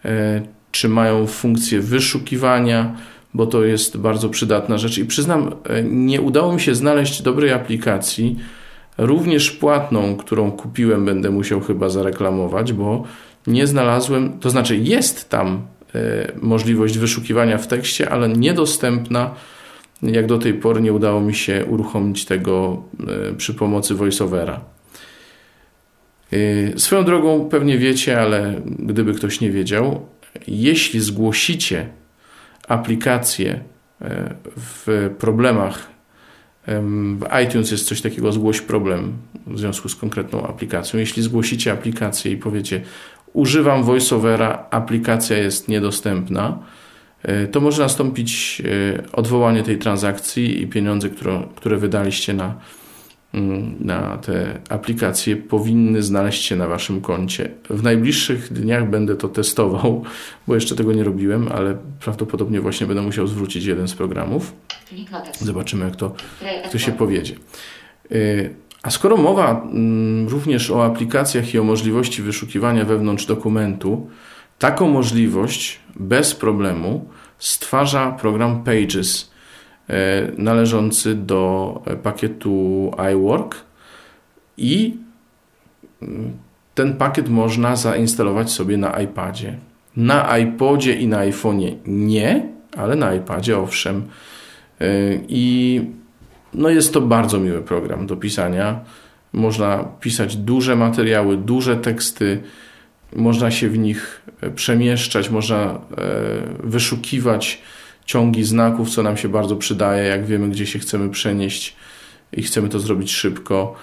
e, 0.04 0.42
czy 0.70 0.88
mają 0.88 1.26
funkcję 1.26 1.80
wyszukiwania, 1.80 2.96
bo 3.34 3.46
to 3.46 3.64
jest 3.64 3.96
bardzo 3.96 4.28
przydatna 4.28 4.78
rzecz. 4.78 4.98
I 4.98 5.04
przyznam, 5.04 5.54
e, 5.64 5.82
nie 5.82 6.20
udało 6.20 6.52
mi 6.52 6.60
się 6.60 6.74
znaleźć 6.74 7.22
dobrej 7.22 7.52
aplikacji, 7.52 8.38
również 8.98 9.50
płatną, 9.50 10.16
którą 10.16 10.52
kupiłem, 10.52 11.04
będę 11.04 11.30
musiał 11.30 11.60
chyba 11.60 11.88
zareklamować, 11.88 12.72
bo 12.72 13.04
nie 13.46 13.66
znalazłem, 13.66 14.38
to 14.40 14.50
znaczy 14.50 14.76
jest 14.76 15.28
tam 15.28 15.62
e, 15.94 16.32
możliwość 16.42 16.98
wyszukiwania 16.98 17.58
w 17.58 17.66
tekście, 17.66 18.10
ale 18.10 18.28
niedostępna. 18.28 19.30
Jak 20.02 20.26
do 20.26 20.38
tej 20.38 20.54
pory 20.54 20.80
nie 20.80 20.92
udało 20.92 21.20
mi 21.20 21.34
się 21.34 21.64
uruchomić 21.66 22.24
tego 22.24 22.82
przy 23.36 23.54
pomocy 23.54 23.94
voiceovera. 23.94 24.77
E, 26.32 26.78
Swoją 26.78 27.04
drogą 27.04 27.48
pewnie 27.48 27.78
wiecie, 27.78 28.20
ale 28.20 28.60
gdyby 28.78 29.14
ktoś 29.14 29.40
nie 29.40 29.50
wiedział, 29.50 30.06
jeśli 30.48 31.00
zgłosicie 31.00 31.88
aplikację 32.68 33.60
e, 34.00 34.34
w 34.56 35.10
problemach, 35.18 35.90
em, 36.66 37.18
w 37.18 37.44
iTunes 37.44 37.70
jest 37.70 37.86
coś 37.86 38.00
takiego 38.00 38.32
zgłoś 38.32 38.60
problem 38.60 39.12
w 39.46 39.58
związku 39.58 39.88
z 39.88 39.96
konkretną 39.96 40.46
aplikacją. 40.46 41.00
Jeśli 41.00 41.22
zgłosicie 41.22 41.72
aplikację 41.72 42.32
i 42.32 42.36
powiecie 42.36 42.80
używam 43.32 43.84
VoiceOvera, 43.84 44.66
aplikacja 44.70 45.38
jest 45.38 45.68
niedostępna, 45.68 46.58
e, 47.22 47.46
to 47.46 47.60
może 47.60 47.82
nastąpić 47.82 48.62
e, 48.64 49.12
odwołanie 49.12 49.62
tej 49.62 49.78
transakcji 49.78 50.62
i 50.62 50.66
pieniądze, 50.66 51.08
które, 51.10 51.42
które 51.56 51.76
wydaliście 51.76 52.34
na, 52.34 52.54
na 53.80 54.16
te 54.16 54.60
aplikacje 54.68 55.36
powinny 55.36 56.02
znaleźć 56.02 56.44
się 56.44 56.56
na 56.56 56.66
Waszym 56.66 57.00
koncie. 57.00 57.50
W 57.70 57.82
najbliższych 57.82 58.52
dniach 58.52 58.90
będę 58.90 59.16
to 59.16 59.28
testował, 59.28 60.04
bo 60.46 60.54
jeszcze 60.54 60.76
tego 60.76 60.92
nie 60.92 61.04
robiłem, 61.04 61.48
ale 61.52 61.76
prawdopodobnie 62.00 62.60
właśnie 62.60 62.86
będę 62.86 63.02
musiał 63.02 63.26
zwrócić 63.26 63.64
jeden 63.64 63.88
z 63.88 63.94
programów. 63.94 64.52
Zobaczymy, 65.38 65.84
jak 65.84 65.96
to, 65.96 66.12
jak 66.42 66.72
to 66.72 66.78
się 66.78 66.92
powiedzie. 66.92 67.34
Y, 68.12 68.54
A 68.82 68.90
skoro 68.90 69.16
mowa 69.16 69.62
mm, 69.62 70.28
również 70.28 70.70
o 70.70 70.84
aplikacjach 70.84 71.54
i 71.54 71.58
o 71.58 71.64
możliwości 71.64 72.22
wyszukiwania 72.22 72.84
wewnątrz 72.84 73.26
dokumentu, 73.26 74.08
taką 74.58 74.88
możliwość 74.88 75.80
bez 75.96 76.34
problemu 76.34 77.08
stwarza 77.38 78.12
program 78.12 78.64
Pages 78.64 79.30
należący 80.38 81.14
do 81.14 81.82
pakietu 82.02 82.90
iWork 83.12 83.56
i 84.56 84.96
mm, 86.02 86.32
ten 86.74 86.96
pakiet 86.96 87.28
można 87.28 87.76
zainstalować 87.76 88.50
sobie 88.50 88.76
na 88.76 89.00
iPadzie. 89.00 89.56
Na 89.96 90.38
iPodzie 90.38 90.94
i 90.94 91.08
na 91.08 91.18
iPhone'ie 91.18 91.74
nie, 91.86 92.46
ale 92.76 92.96
na 92.96 93.14
iPadzie 93.14 93.58
owszem. 93.58 94.02
Y, 94.80 95.20
I 95.28 95.82
no 96.54 96.68
jest 96.68 96.92
to 96.92 97.00
bardzo 97.00 97.40
miły 97.40 97.62
program 97.62 98.06
do 98.06 98.16
pisania. 98.16 98.80
Można 99.32 99.84
pisać 100.00 100.36
duże 100.36 100.76
materiały, 100.76 101.36
duże 101.36 101.76
teksty, 101.76 102.42
można 103.16 103.50
się 103.50 103.68
w 103.68 103.78
nich 103.78 104.22
e, 104.40 104.50
przemieszczać, 104.50 105.30
można 105.30 105.64
e, 105.64 105.78
wyszukiwać 106.64 107.62
ciągi 108.08 108.44
znaków, 108.44 108.90
co 108.90 109.02
nam 109.02 109.16
się 109.16 109.28
bardzo 109.28 109.56
przydaje, 109.56 110.08
jak 110.08 110.26
wiemy, 110.26 110.48
gdzie 110.48 110.66
się 110.66 110.78
chcemy 110.78 111.10
przenieść 111.10 111.76
i 112.32 112.42
chcemy 112.42 112.68
to 112.68 112.80
zrobić 112.80 113.12
szybko, 113.12 113.74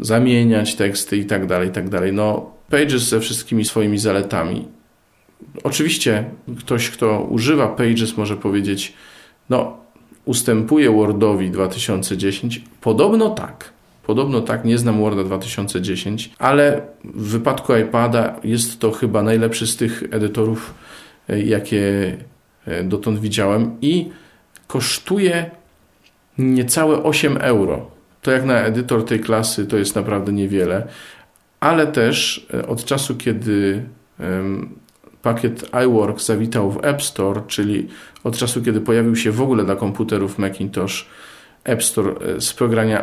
zamieniać 0.00 0.74
teksty 0.74 1.16
i 1.16 1.24
tak 1.24 1.46
dalej, 1.46 1.68
i 1.68 1.72
tak 1.72 1.88
dalej. 1.88 2.12
No, 2.12 2.50
Pages 2.70 3.02
ze 3.02 3.20
wszystkimi 3.20 3.64
swoimi 3.64 3.98
zaletami. 3.98 4.68
Oczywiście 5.64 6.24
ktoś, 6.58 6.90
kto 6.90 7.22
używa 7.22 7.68
Pages 7.68 8.16
może 8.16 8.36
powiedzieć, 8.36 8.92
no, 9.50 9.76
ustępuje 10.24 10.90
Wordowi 10.90 11.50
2010? 11.50 12.62
Podobno 12.80 13.30
tak. 13.30 13.72
Podobno 14.06 14.40
tak, 14.40 14.64
nie 14.64 14.78
znam 14.78 15.00
Worda 15.00 15.24
2010, 15.24 16.30
ale 16.38 16.82
w 17.04 17.28
wypadku 17.28 17.76
iPada 17.76 18.40
jest 18.44 18.80
to 18.80 18.92
chyba 18.92 19.22
najlepszy 19.22 19.66
z 19.66 19.76
tych 19.76 20.02
edytorów, 20.10 20.74
e, 21.28 21.42
jakie 21.42 22.16
dotąd 22.84 23.20
widziałem 23.20 23.76
i 23.80 24.10
kosztuje 24.66 25.50
niecałe 26.38 27.02
8 27.02 27.36
euro. 27.36 27.90
To 28.22 28.30
jak 28.30 28.44
na 28.44 28.60
edytor 28.60 29.04
tej 29.04 29.20
klasy 29.20 29.66
to 29.66 29.76
jest 29.76 29.96
naprawdę 29.96 30.32
niewiele, 30.32 30.88
ale 31.60 31.86
też 31.86 32.46
e, 32.54 32.66
od 32.66 32.84
czasu, 32.84 33.16
kiedy 33.16 33.82
pakiet 35.22 35.70
iWork 35.86 36.20
zawitał 36.20 36.70
w 36.70 36.84
App 36.84 37.02
Store, 37.02 37.42
czyli 37.46 37.88
od 38.24 38.36
czasu, 38.36 38.62
kiedy 38.62 38.80
pojawił 38.80 39.16
się 39.16 39.32
w 39.32 39.42
ogóle 39.42 39.64
dla 39.64 39.76
komputerów 39.76 40.38
Macintosh 40.38 41.08
App 41.64 41.84
Store 41.84 42.14
e, 42.36 42.40
z, 42.40 42.56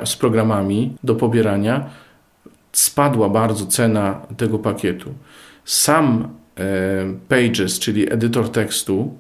z 0.06 0.16
programami 0.16 0.96
do 1.04 1.16
pobierania, 1.16 1.90
spadła 2.72 3.30
bardzo 3.30 3.66
cena 3.66 4.22
tego 4.38 4.60
pakietu. 4.60 5.14
Sam 5.66 6.28
e, 6.58 6.66
Pages, 7.28 7.80
czyli 7.80 8.14
edytor 8.14 8.50
tekstu, 8.50 9.18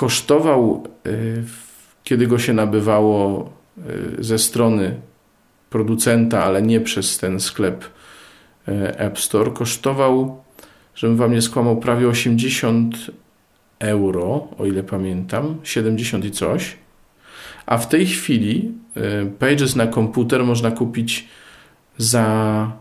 kosztował, 0.00 0.82
w- 1.04 2.02
kiedy 2.04 2.26
go 2.26 2.38
się 2.38 2.52
nabywało 2.52 3.50
e, 4.18 4.24
ze 4.24 4.38
strony 4.38 5.00
producenta, 5.70 6.44
ale 6.44 6.62
nie 6.62 6.80
przez 6.80 7.18
ten 7.18 7.40
sklep 7.40 7.84
e, 8.68 8.98
App 9.00 9.18
Store, 9.18 9.50
kosztował, 9.50 10.42
żebym 10.94 11.16
wam 11.16 11.32
nie 11.32 11.42
skłamał, 11.42 11.76
prawie 11.76 12.08
80 12.08 12.96
euro, 13.78 14.48
o 14.58 14.66
ile 14.66 14.82
pamiętam, 14.82 15.56
70 15.62 16.24
i 16.24 16.30
coś. 16.30 16.76
A 17.66 17.78
w 17.78 17.88
tej 17.88 18.06
chwili 18.06 18.72
Pages 19.38 19.76
na 19.76 19.86
komputer 19.86 20.44
można 20.44 20.70
kupić 20.70 21.28
za 21.98 22.72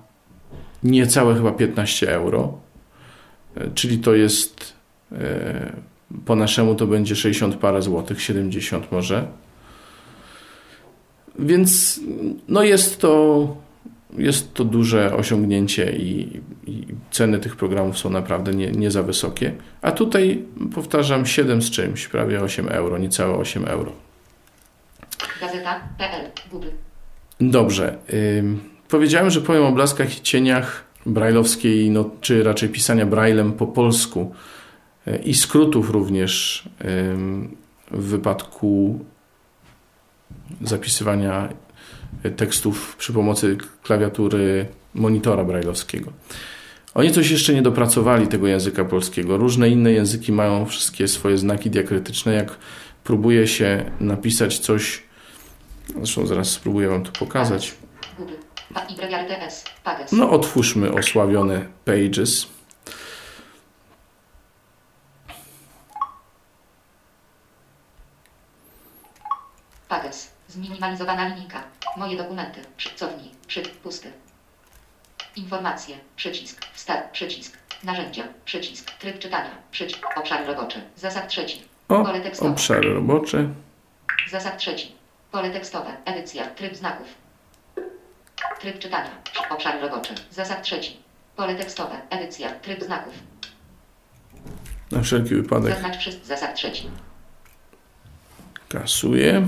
niecałe 0.84 1.36
chyba 1.36 1.52
15 1.52 2.12
euro. 2.16 2.58
Czyli 3.74 3.98
to 4.00 4.16
jest 4.16 4.74
po 6.26 6.36
naszemu 6.36 6.76
to 6.76 6.88
będzie 6.88 7.16
60 7.16 7.56
parę 7.56 7.82
złotych, 7.82 8.22
70 8.22 8.92
może. 8.92 9.28
Więc 11.40 12.00
no 12.48 12.64
jest 12.64 13.02
to 13.02 13.48
jest 14.18 14.54
to 14.54 14.66
duże 14.66 15.16
osiągnięcie 15.16 15.92
i, 15.92 16.42
i 16.68 16.86
ceny 17.12 17.40
tych 17.40 17.56
programów 17.56 17.98
są 17.98 18.10
naprawdę 18.10 18.54
nie, 18.54 18.72
nie 18.72 18.92
za 18.92 19.04
wysokie. 19.04 19.54
A 19.82 19.92
tutaj 19.92 20.46
powtarzam 20.76 21.26
7 21.26 21.62
z 21.62 21.72
czymś, 21.72 22.08
prawie 22.08 22.42
8 22.42 22.68
euro, 22.68 22.98
niecałe 22.98 23.36
8 23.36 23.66
euro. 23.66 23.92
Gazeta.pl. 25.42 26.32
Google. 26.52 26.68
Dobrze. 27.40 27.98
ym, 28.38 28.60
powiedziałem, 28.90 29.30
że 29.30 29.42
powiem 29.42 29.64
o 29.64 29.72
blaskach 29.72 30.18
i 30.18 30.22
cieniach 30.22 30.84
brajlowskiej, 31.06 31.90
no, 31.90 32.10
czy 32.22 32.44
raczej 32.44 32.70
pisania 32.70 33.06
braillem 33.06 33.54
po 33.54 33.68
polsku 33.68 34.32
y, 34.32 34.59
i 35.24 35.34
skrótów 35.34 35.90
również 35.90 36.64
w 37.92 38.04
wypadku 38.04 39.00
zapisywania 40.62 41.50
tekstów 42.36 42.96
przy 42.96 43.14
pomocy 43.14 43.58
klawiatury 43.84 44.66
monitora 44.94 45.44
brajlowskiego. 45.44 46.12
Oni 46.94 47.12
coś 47.12 47.32
jeszcze 47.32 47.54
nie 47.54 47.62
dopracowali 47.62 48.28
tego 48.28 48.48
języka 48.48 48.86
polskiego. 48.86 49.38
Różne 49.38 49.70
inne 49.70 49.92
języki 49.92 50.32
mają 50.32 50.66
wszystkie 50.66 51.08
swoje 51.08 51.38
znaki 51.38 51.70
diakrytyczne. 51.70 52.34
Jak 52.34 52.58
próbuje 53.04 53.48
się 53.48 53.92
napisać 54.00 54.60
coś, 54.60 55.04
zresztą 55.96 56.28
zaraz 56.28 56.50
spróbuję 56.50 56.88
Wam 56.88 57.04
to 57.04 57.12
pokazać. 57.12 57.76
No, 60.12 60.30
otwórzmy 60.32 60.94
osławione 60.94 61.66
Pages. 61.86 62.48
Zminimalizowana 70.48 71.28
linijka. 71.28 71.64
Moje 71.98 72.18
dokumenty. 72.18 72.62
Cofnij. 72.96 73.32
Przy. 73.48 73.62
Pusty. 73.62 74.12
Informacje. 75.36 75.98
Przycisk. 76.16 76.66
Start. 76.74 77.12
Przycisk. 77.12 77.58
Narzędzia. 77.84 78.24
Przycisk. 78.46 78.92
Tryb 78.92 79.20
czytania. 79.20 79.50
Przycisk. 79.72 80.06
Obszar 80.16 80.48
roboczy. 80.48 80.82
Zasad 80.96 81.28
trzeci. 81.28 81.64
O, 81.90 82.04
Pole 82.06 82.22
tekstowe. 82.22 82.52
obszary 82.52 82.94
robocze. 82.94 83.50
Zasad 84.30 84.58
trzeci. 84.58 84.96
Pole 85.32 85.50
tekstowe. 85.50 85.90
Edycja. 86.06 86.48
Tryb 86.48 86.76
znaków. 86.76 87.08
Tryb 88.60 88.80
czytania. 88.80 89.10
Obszar 89.50 89.82
roboczy. 89.82 90.14
Zasad 90.32 90.64
trzeci. 90.64 90.98
Pole 91.36 91.56
tekstowe. 91.56 92.02
Edycja. 92.10 92.50
Tryb 92.50 92.84
znaków. 92.84 93.14
Na 94.92 95.02
wszelki 95.02 95.36
wypadek 95.36 95.74
Zaznacz 95.74 95.98
wszystko. 95.98 96.26
Zasad 96.26 96.56
trzeci. 96.56 96.90
kasuję 98.70 99.48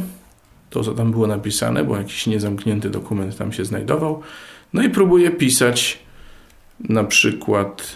to, 0.71 0.84
co 0.84 0.93
tam 0.93 1.12
było 1.12 1.27
napisane, 1.27 1.84
bo 1.84 1.97
jakiś 1.97 2.27
niezamknięty 2.27 2.89
dokument 2.89 3.38
tam 3.38 3.53
się 3.53 3.65
znajdował. 3.65 4.21
No 4.73 4.84
i 4.84 4.89
próbuję 4.89 5.31
pisać 5.31 5.99
na 6.79 7.03
przykład, 7.03 7.95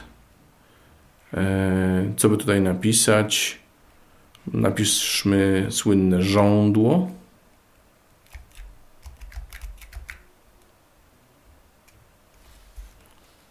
e, 1.33 2.13
co 2.17 2.29
by 2.29 2.37
tutaj 2.37 2.61
napisać. 2.61 3.59
Napiszmy 4.53 5.67
słynne 5.69 6.21
żądło. 6.21 7.11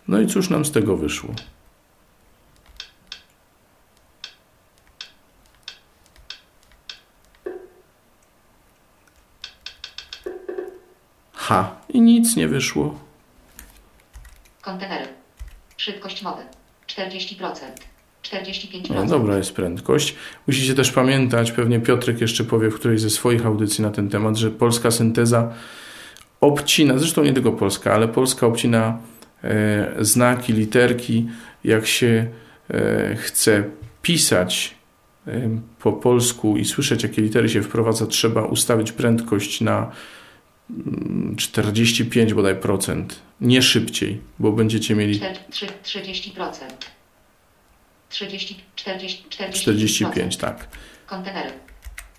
No 0.08 0.20
i 0.20 0.26
cóż 0.26 0.50
nam 0.50 0.64
z 0.64 0.70
tego 0.70 0.96
wyszło? 0.96 1.34
Ha, 11.48 11.76
i 11.88 12.00
nic 12.00 12.36
nie 12.36 12.48
wyszło. 12.48 12.98
Kontenery. 14.62 15.06
Szybkość 15.76 16.22
mowy. 16.22 16.42
40%. 16.86 17.36
45%. 18.22 18.94
No 18.94 19.06
dobra 19.06 19.36
jest 19.36 19.52
prędkość. 19.52 20.14
Musicie 20.46 20.74
też 20.74 20.92
pamiętać, 20.92 21.52
pewnie 21.52 21.80
Piotrek 21.80 22.20
jeszcze 22.20 22.44
powie 22.44 22.70
w 22.70 22.74
którejś 22.74 23.00
ze 23.00 23.10
swoich 23.10 23.46
audycji 23.46 23.82
na 23.82 23.90
ten 23.90 24.08
temat, 24.08 24.36
że 24.36 24.50
polska 24.50 24.90
synteza 24.90 25.52
obcina, 26.40 26.98
zresztą 26.98 27.24
nie 27.24 27.32
tylko 27.32 27.52
polska, 27.52 27.94
ale 27.94 28.08
polska 28.08 28.46
obcina 28.46 28.98
e, 29.44 29.94
znaki, 30.00 30.52
literki, 30.52 31.28
jak 31.64 31.86
się 31.86 32.26
e, 32.70 33.16
chce 33.16 33.64
pisać 34.02 34.74
e, 35.26 35.58
po 35.78 35.92
polsku 35.92 36.56
i 36.56 36.64
słyszeć, 36.64 37.02
jakie 37.02 37.22
litery 37.22 37.48
się 37.48 37.62
wprowadza, 37.62 38.06
trzeba 38.06 38.42
ustawić 38.42 38.92
prędkość 38.92 39.60
na 39.60 39.90
45 41.36 42.34
bodaj 42.34 42.56
procent, 42.56 43.20
nie 43.40 43.62
szybciej, 43.62 44.20
bo 44.38 44.52
będziecie 44.52 44.94
mieli 44.94 45.20
Czter- 45.20 45.38
trzy- 45.50 45.72
30%. 45.82 46.60
30, 48.08 48.60
40, 48.76 49.24
45. 49.28 49.62
45, 49.62 50.36
tak. 50.36 50.68
Kontenery. 51.06 51.50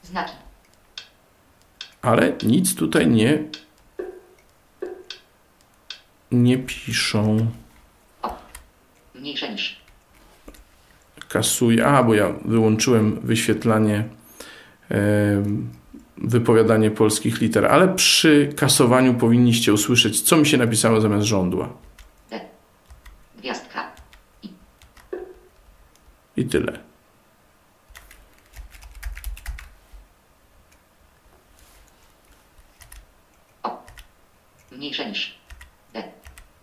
Znaki. 0.04 0.34
ale 2.02 2.34
nic 2.44 2.76
tutaj 2.76 3.08
nie 3.08 3.44
nie 6.32 6.58
piszą. 6.58 7.52
Mniejsze 9.16 9.54
niż. 9.54 9.80
Kasuję. 11.30 11.86
A, 11.86 12.04
bo 12.04 12.14
ja 12.14 12.34
wyłączyłem 12.46 13.20
wyświetlanie 13.22 14.04
em, 14.90 15.70
wypowiadanie 16.18 16.92
polskich 16.92 17.42
liter, 17.42 17.66
ale 17.66 17.88
przy 17.88 18.54
kasowaniu 18.56 19.14
powinniście 19.14 19.74
usłyszeć, 19.74 20.22
co 20.22 20.38
mi 20.38 20.46
się 20.46 20.58
napisało 20.58 21.02
zamiast 21.02 21.26
żądła. 21.26 21.70
D. 22.30 22.40
Gwiazdka. 23.38 23.92
I 26.38 26.46
tyle. 26.46 26.80
Mniejsze 34.72 35.10
niż. 35.10 35.36
D. 35.94 36.04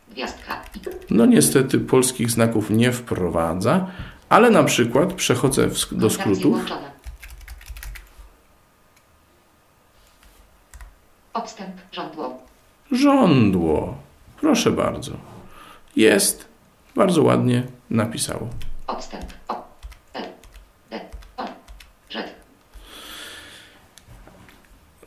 Gwiazdka. 0.08 0.64
I. 0.74 0.80
No 1.10 1.26
niestety 1.26 1.78
polskich 1.78 2.30
znaków 2.30 2.70
nie 2.70 2.92
wprowadza, 2.92 3.86
ale 4.28 4.50
na 4.50 4.64
przykład 4.64 5.12
przechodzę 5.12 5.68
w, 5.68 5.94
do 5.94 6.10
skrótów. 6.10 6.52
włączone. 6.52 6.92
Odstęp. 11.34 11.76
Żądło. 11.92 12.42
Żądło. 12.92 13.98
Proszę 14.40 14.70
bardzo. 14.70 15.12
Jest. 15.96 16.48
Bardzo 16.96 17.22
ładnie 17.22 17.62
napisało. 17.90 18.48
Odstęp. 18.86 19.24
O. 19.48 19.64
L. 20.14 20.24
D. 20.90 21.00
O. 21.36 21.44
Rzet. 22.10 22.34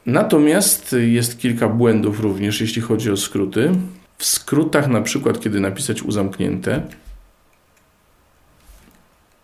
Natomiast 0.05 0.95
jest 0.99 1.39
kilka 1.39 1.69
błędów 1.69 2.19
również, 2.19 2.61
jeśli 2.61 2.81
chodzi 2.81 3.11
o 3.11 3.17
skróty. 3.17 3.71
W 4.17 4.25
skrótach, 4.25 4.87
na 4.87 5.01
przykład, 5.01 5.39
kiedy 5.39 5.59
napisać 5.59 6.03
uzamknięte, 6.03 6.81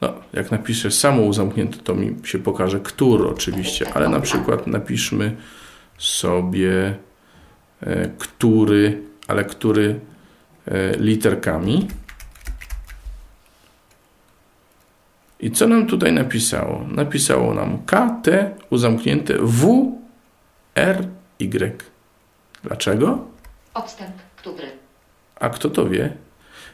no, 0.01 0.13
jak 0.33 0.51
napiszę 0.51 0.91
samo 0.91 1.21
uzamknięte, 1.21 1.77
to 1.77 1.95
mi 1.95 2.15
się 2.23 2.39
pokaże, 2.39 2.79
który 2.79 3.27
oczywiście, 3.27 3.93
ale 3.93 4.09
na 4.09 4.19
przykład 4.19 4.67
napiszmy 4.67 5.35
sobie, 5.97 6.87
e, 6.87 6.95
który, 8.17 9.03
ale 9.27 9.43
który 9.45 9.99
e, 10.67 10.97
literkami. 10.97 11.87
I 15.39 15.51
co 15.51 15.67
nam 15.67 15.87
tutaj 15.87 16.13
napisało? 16.13 16.85
Napisało 16.87 17.53
nam 17.53 17.77
K, 17.85 18.19
T, 18.23 18.55
uzamknięte 18.69 19.33
W, 19.39 19.91
R, 20.75 21.07
Y. 21.39 21.83
Dlaczego? 22.63 23.25
Odstęp. 23.73 24.15
Który. 24.35 24.71
A 25.39 25.49
kto 25.49 25.69
to 25.69 25.89
wie? 25.89 26.13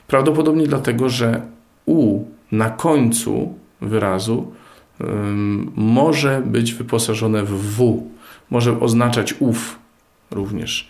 Prawdopodobnie 0.08 0.67
dlatego, 0.67 1.10
że 1.10 1.41
U 1.86 2.26
na 2.52 2.70
końcu 2.70 3.54
wyrazu 3.82 4.54
ym, 5.02 5.72
może 5.76 6.41
być 6.46 6.74
wyposażone 6.74 7.43
w 7.43 7.50
W, 7.50 8.04
może 8.50 8.80
oznaczać 8.80 9.36
ów 9.39 9.80
również. 10.32 10.90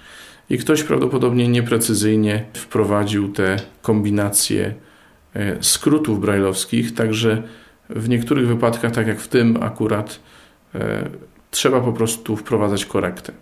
I 0.49 0.57
ktoś 0.57 0.83
prawdopodobnie 0.83 1.47
nieprecyzyjnie 1.47 2.45
wprowadził 2.53 3.31
te 3.31 3.57
kombinacje 3.81 4.73
e, 5.33 5.63
skrótów 5.63 6.21
brajlowskich, 6.21 6.93
także 6.93 7.43
w 7.89 8.09
niektórych 8.09 8.47
wypadkach, 8.47 8.91
tak 8.91 9.07
jak 9.07 9.19
w 9.19 9.27
tym 9.27 9.57
akurat, 9.63 10.19
e, 10.75 11.09
trzeba 11.51 11.81
po 11.81 11.93
prostu 11.93 12.35
wprowadzać 12.35 12.85
korektę. 12.85 13.33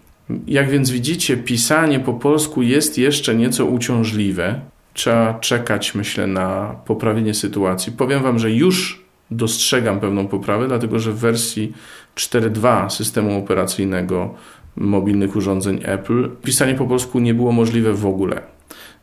Jak 0.48 0.70
więc 0.70 0.90
widzicie, 0.90 1.38
pisanie 1.38 2.00
po 2.00 2.14
polsku 2.14 2.62
jest 2.62 2.98
jeszcze 2.98 3.36
nieco 3.36 3.66
uciążliwe. 3.66 4.62
Trzeba 4.94 5.34
czekać, 5.34 5.96
myślę, 5.96 6.28
na 6.28 6.76
poprawienie 6.86 7.34
sytuacji. 7.34 7.92
Powiem 7.92 8.24
Wam, 8.24 8.40
że 8.40 8.52
już 8.52 9.06
dostrzegam 9.32 10.00
pewną 10.00 10.28
poprawę, 10.28 10.68
dlatego 10.68 11.00
że 11.00 11.12
w 11.12 11.18
wersji 11.18 11.74
4.2 12.16 12.90
systemu 12.90 13.40
operacyjnego 13.40 14.36
mobilnych 14.76 15.36
urządzeń 15.36 15.80
Apple 15.84 16.30
pisanie 16.44 16.76
po 16.76 16.86
polsku 16.86 17.20
nie 17.20 17.34
było 17.34 17.52
możliwe 17.52 17.94
w 17.94 18.06
ogóle. 18.06 18.42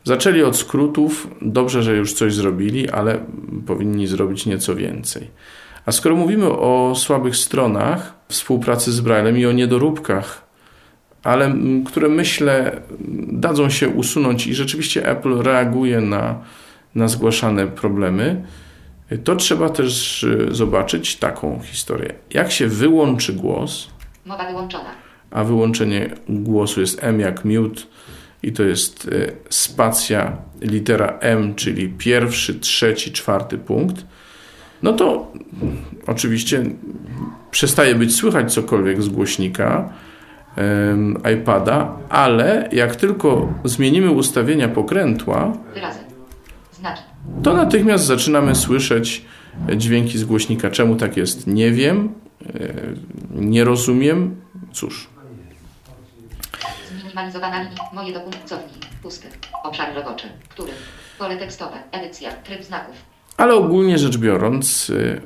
Zaczęli 0.03 0.43
od 0.43 0.57
skrótów, 0.57 1.27
dobrze, 1.41 1.83
że 1.83 1.95
już 1.95 2.13
coś 2.13 2.33
zrobili, 2.33 2.89
ale 2.89 3.19
powinni 3.67 4.07
zrobić 4.07 4.45
nieco 4.45 4.75
więcej. 4.75 5.27
A 5.85 5.91
skoro 5.91 6.15
mówimy 6.15 6.45
o 6.45 6.93
słabych 6.95 7.35
stronach 7.35 8.13
współpracy 8.27 8.91
z 8.91 9.01
Braillem 9.01 9.37
i 9.37 9.45
o 9.45 9.51
niedoróbkach, 9.51 10.45
ale 11.23 11.55
które 11.85 12.09
myślę 12.09 12.81
dadzą 13.27 13.69
się 13.69 13.89
usunąć 13.89 14.47
i 14.47 14.55
rzeczywiście 14.55 15.09
Apple 15.09 15.41
reaguje 15.41 16.01
na, 16.01 16.39
na 16.95 17.07
zgłaszane 17.07 17.67
problemy, 17.67 18.43
to 19.23 19.35
trzeba 19.35 19.69
też 19.69 20.23
y, 20.23 20.47
zobaczyć 20.51 21.15
taką 21.15 21.59
historię. 21.63 22.13
Jak 22.29 22.51
się 22.51 22.67
wyłączy 22.67 23.33
głos, 23.33 23.93
Mowa 24.25 24.47
wyłączona. 24.47 25.02
A 25.33 25.43
wyłączenie 25.43 26.09
głosu 26.29 26.81
jest 26.81 27.03
M 27.03 27.19
jak 27.19 27.45
mute 27.45 27.81
i 28.43 28.51
to 28.51 28.63
jest 28.63 29.05
y, 29.05 29.31
spacja 29.49 30.37
litera 30.61 31.17
M, 31.19 31.55
czyli 31.55 31.89
pierwszy, 31.89 32.59
trzeci, 32.59 33.11
czwarty 33.11 33.57
punkt, 33.57 34.05
no 34.83 34.93
to 34.93 35.31
oczywiście 36.07 36.63
przestaje 37.51 37.95
być 37.95 38.15
słychać 38.15 38.53
cokolwiek 38.53 39.03
z 39.03 39.09
głośnika 39.09 39.89
iPada, 41.33 41.97
ale 42.09 42.69
jak 42.71 42.95
tylko 42.95 43.53
zmienimy 43.63 44.11
ustawienia 44.11 44.69
pokrętła. 44.69 45.57
Znaki. 46.71 47.01
to 47.43 47.53
natychmiast 47.53 48.05
zaczynamy 48.05 48.55
słyszeć 48.55 49.25
dźwięki 49.77 50.17
z 50.17 50.23
głośnika. 50.23 50.71
Czemu 50.71 50.95
tak 50.95 51.17
jest? 51.17 51.47
Nie 51.47 51.71
wiem, 51.71 52.09
e, 52.45 52.73
nie 53.31 53.63
rozumiem. 53.63 54.35
Cóż. 54.71 55.12
Zminimalizowana 57.13 57.61
linia. 57.61 57.75
Moje 57.93 58.13
dokumenty. 58.13 58.47
Cofnij. 58.47 58.81
Pusty. 59.03 59.27
Obszar 59.63 59.95
roboczy. 59.95 60.27
Który? 60.49 60.71
Pole 61.19 61.37
tekstowe. 61.37 61.77
Edycja. 61.91 62.31
Tryb 62.31 62.63
znaków. 62.63 62.95
Ale 63.37 63.53
ogólnie 63.53 63.97
rzecz 63.97 64.17
biorąc, 64.17 64.89
y, 64.89 65.21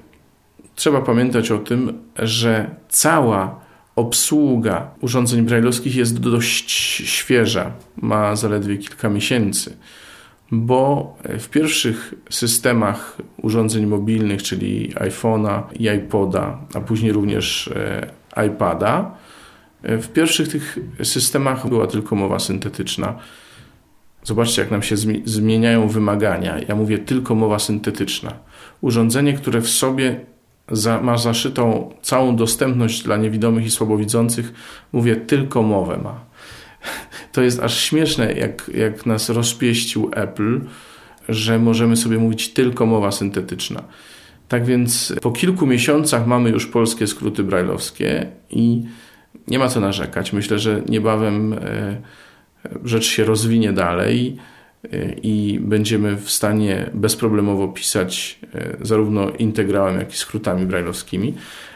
trzeba 0.75 1.01
pamiętać 1.01 1.51
o 1.51 1.57
tym, 1.57 2.03
że 2.15 2.69
cała 2.89 3.59
obsługa 3.95 4.89
urządzeń 5.01 5.41
brajlowskich 5.41 5.95
jest 5.95 6.19
dość 6.19 6.71
świeża, 7.09 7.71
ma 7.97 8.35
zaledwie 8.35 8.77
kilka 8.77 9.09
miesięcy, 9.09 9.77
bo 10.51 11.15
w 11.39 11.49
pierwszych 11.49 12.13
systemach 12.29 13.17
urządzeń 13.41 13.85
mobilnych, 13.85 14.43
czyli 14.43 14.93
iPhone'a 14.95 15.61
i 15.79 15.83
iPoda, 15.97 16.57
a 16.73 16.79
później 16.81 17.11
również 17.11 17.67
e, 17.67 18.45
iPada, 18.47 19.17
w 19.87 20.07
pierwszych 20.07 20.47
tych 20.47 20.79
systemach 21.03 21.69
była 21.69 21.87
tylko 21.87 22.15
mowa 22.15 22.39
syntetyczna. 22.39 23.19
Zobaczcie, 24.23 24.61
jak 24.61 24.71
nam 24.71 24.83
się 24.83 24.95
zmieniają 25.25 25.87
wymagania. 25.87 26.59
Ja 26.67 26.75
mówię 26.75 26.97
tylko 26.97 27.35
mowa 27.35 27.59
syntetyczna. 27.59 28.33
Urządzenie, 28.81 29.33
które 29.33 29.61
w 29.61 29.69
sobie 29.69 30.19
za, 30.71 31.01
ma 31.01 31.17
zaszytą 31.17 31.93
całą 32.01 32.35
dostępność 32.35 33.03
dla 33.03 33.17
niewidomych 33.17 33.65
i 33.65 33.71
słabowidzących, 33.71 34.53
mówię 34.93 35.15
tylko 35.15 35.63
mowę 35.63 35.97
ma. 35.97 36.25
To 37.31 37.41
jest 37.41 37.59
aż 37.59 37.81
śmieszne, 37.81 38.33
jak, 38.33 38.71
jak 38.73 39.05
nas 39.05 39.29
rozpieścił 39.29 40.09
Apple, 40.13 40.61
że 41.29 41.59
możemy 41.59 41.97
sobie 41.97 42.17
mówić 42.17 42.53
tylko 42.53 42.85
mowa 42.85 43.11
syntetyczna. 43.11 43.83
Tak 44.47 44.65
więc 44.65 45.13
po 45.21 45.31
kilku 45.31 45.67
miesiącach 45.67 46.27
mamy 46.27 46.49
już 46.49 46.65
polskie 46.65 47.07
skróty 47.07 47.43
brajlowskie 47.43 48.27
i 48.49 48.83
nie 49.47 49.59
ma 49.59 49.67
co 49.67 49.79
narzekać. 49.79 50.33
Myślę, 50.33 50.59
że 50.59 50.81
niebawem 50.89 51.53
e, 51.53 52.01
rzecz 52.83 53.05
się 53.05 53.23
rozwinie 53.25 53.73
dalej 53.73 54.37
i 55.23 55.59
będziemy 55.61 56.15
w 56.15 56.31
stanie 56.31 56.89
bezproblemowo 56.93 57.67
pisać 57.67 58.39
e, 58.55 58.77
zarówno 58.81 59.29
integrałem, 59.29 59.99
jak 59.99 60.13
i 60.13 60.17
skrótami 60.17 60.65
brajlowskimi. 60.65 61.33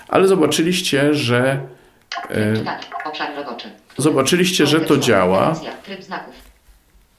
Ale 0.08 0.28
zobaczyliście, 0.28 1.13
że 1.13 1.62
e, 2.30 2.54
Obszar 3.06 3.36
roboczy. 3.36 3.67
zobaczyliście, 3.97 4.67
że 4.67 4.80
to 4.80 4.97
działa. 4.97 5.56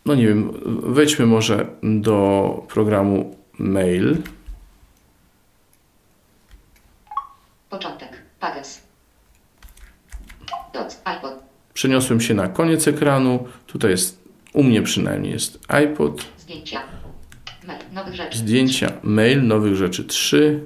No 0.07 0.15
nie 0.15 0.27
wiem, 0.29 0.53
wejdźmy 0.83 1.27
może 1.27 1.67
do 1.83 2.67
programu 2.69 3.37
mail. 3.59 4.17
Początek. 7.71 8.09
Pages. 8.41 8.82
Przeniosłem 11.75 12.21
się 12.21 12.35
na 12.35 12.49
koniec 12.49 12.89
ekranu. 12.89 13.47
Tutaj 13.67 13.91
jest 13.91 14.23
u 14.53 14.63
mnie 14.63 14.83
przynajmniej 14.83 15.33
jest 15.33 15.59
iPod. 15.69 16.25
Zdjęcia. 16.39 16.83
Mail 17.67 17.83
nowych 17.93 18.15
rzeczy. 18.15 18.39
Zdjęcia, 18.39 18.93
mail 19.03 19.47
nowych 19.47 19.77
rzeczy 19.77 20.05
3. 20.05 20.61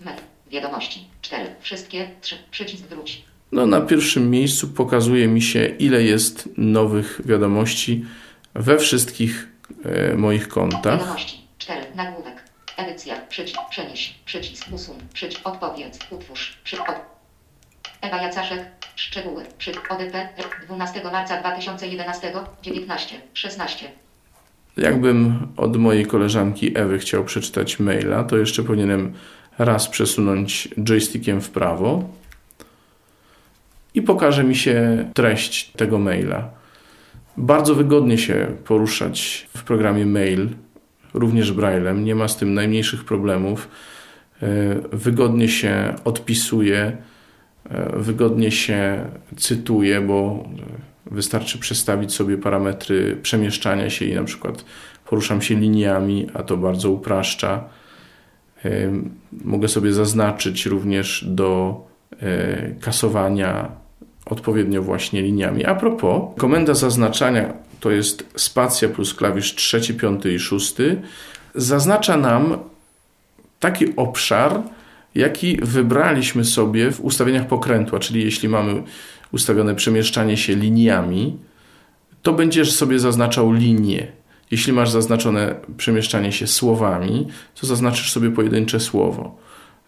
Mail. 0.00 0.18
Wiadomości 0.50 1.04
4. 1.22 1.54
Wszystkie 1.60 2.10
3. 2.20 2.36
Przycisk 2.50 2.84
wróć. 2.84 3.24
No 3.52 3.66
na 3.66 3.80
pierwszym 3.80 4.30
miejscu 4.30 4.68
pokazuje 4.68 5.28
mi 5.28 5.42
się 5.42 5.66
ile 5.66 6.02
jest 6.02 6.48
nowych 6.56 7.20
wiadomości 7.24 8.04
we 8.54 8.78
wszystkich 8.78 9.48
e, 9.84 10.16
moich 10.16 10.48
kontach. 10.48 11.00
Wiadomości 11.00 11.36
4. 11.36 11.36
Nagłówek. 11.36 11.36
Edycja. 11.36 11.45
Przycisk. 13.36 13.60
Przenieś. 13.70 14.14
Przycisk. 14.24 14.66
Usuń. 14.72 14.96
Przycisk. 15.14 15.40
Odpowiedz. 15.44 15.98
Utwórz. 16.10 16.58
Przy, 16.64 16.80
od, 16.80 16.96
Ewa 18.00 18.22
Jacaszek. 18.22 18.64
Szczegóły. 18.96 19.44
Przy 19.58 19.72
ODP 19.90 20.28
12 20.66 21.04
marca 21.04 21.40
2011 21.40 22.32
19 22.62 23.20
16. 23.34 23.90
Jakbym 24.76 25.48
od 25.56 25.76
mojej 25.76 26.06
koleżanki 26.06 26.78
Ewy 26.78 26.98
chciał 26.98 27.24
przeczytać 27.24 27.78
maila, 27.78 28.24
to 28.24 28.36
jeszcze 28.36 28.62
powinienem 28.62 29.12
raz 29.58 29.88
przesunąć 29.88 30.68
joystickiem 30.78 31.40
w 31.40 31.50
prawo 31.50 32.08
i 33.94 34.02
pokaże 34.02 34.44
mi 34.44 34.56
się 34.56 35.08
treść 35.14 35.70
tego 35.70 35.98
maila. 35.98 36.50
Bardzo 37.36 37.74
wygodnie 37.74 38.18
się 38.18 38.56
poruszać 38.64 39.48
w 39.56 39.62
programie 39.62 40.06
mail, 40.06 40.48
również 41.16 41.52
braillem, 41.52 42.04
nie 42.04 42.14
ma 42.14 42.28
z 42.28 42.36
tym 42.36 42.54
najmniejszych 42.54 43.04
problemów. 43.04 43.68
E, 44.42 44.46
wygodnie 44.92 45.48
się 45.48 45.94
odpisuje 46.04 46.96
E, 47.70 47.98
wygodnie 47.98 48.50
się 48.50 49.04
cytuje, 49.36 50.00
bo 50.00 50.48
wystarczy 51.06 51.58
przestawić 51.58 52.14
sobie 52.14 52.38
parametry 52.38 53.18
przemieszczania 53.22 53.90
się 53.90 54.04
i 54.04 54.14
na 54.14 54.24
przykład 54.24 54.64
poruszam 55.06 55.42
się 55.42 55.54
liniami, 55.54 56.26
a 56.34 56.42
to 56.42 56.56
bardzo 56.56 56.90
upraszcza. 56.90 57.64
E, 58.64 58.70
mogę 59.44 59.68
sobie 59.68 59.92
zaznaczyć 59.92 60.66
również 60.66 61.24
do 61.28 61.80
e, 62.20 62.70
kasowania 62.80 63.68
odpowiednio 64.26 64.82
właśnie 64.82 65.22
liniami. 65.22 65.64
A 65.64 65.74
propos, 65.74 66.22
komenda 66.36 66.74
zaznaczania 66.74 67.52
to 67.86 67.90
jest 67.90 68.24
spacja 68.36 68.88
plus 68.88 69.14
klawisz 69.14 69.54
trzeci, 69.54 69.94
piąty 69.94 70.34
i 70.34 70.38
szósty. 70.38 71.02
Zaznacza 71.54 72.16
nam 72.16 72.58
taki 73.60 73.96
obszar, 73.96 74.62
jaki 75.14 75.58
wybraliśmy 75.62 76.44
sobie 76.44 76.92
w 76.92 77.00
ustawieniach 77.00 77.46
pokrętła, 77.46 77.98
czyli 77.98 78.24
jeśli 78.24 78.48
mamy 78.48 78.82
ustawione 79.32 79.74
przemieszczanie 79.74 80.36
się 80.36 80.54
liniami, 80.54 81.36
to 82.22 82.32
będziesz 82.32 82.72
sobie 82.72 82.98
zaznaczał 82.98 83.52
linie. 83.52 84.12
Jeśli 84.50 84.72
masz 84.72 84.90
zaznaczone 84.90 85.54
przemieszczanie 85.76 86.32
się 86.32 86.46
słowami, 86.46 87.26
to 87.60 87.66
zaznaczysz 87.66 88.12
sobie 88.12 88.30
pojedyncze 88.30 88.80
słowo. 88.80 89.38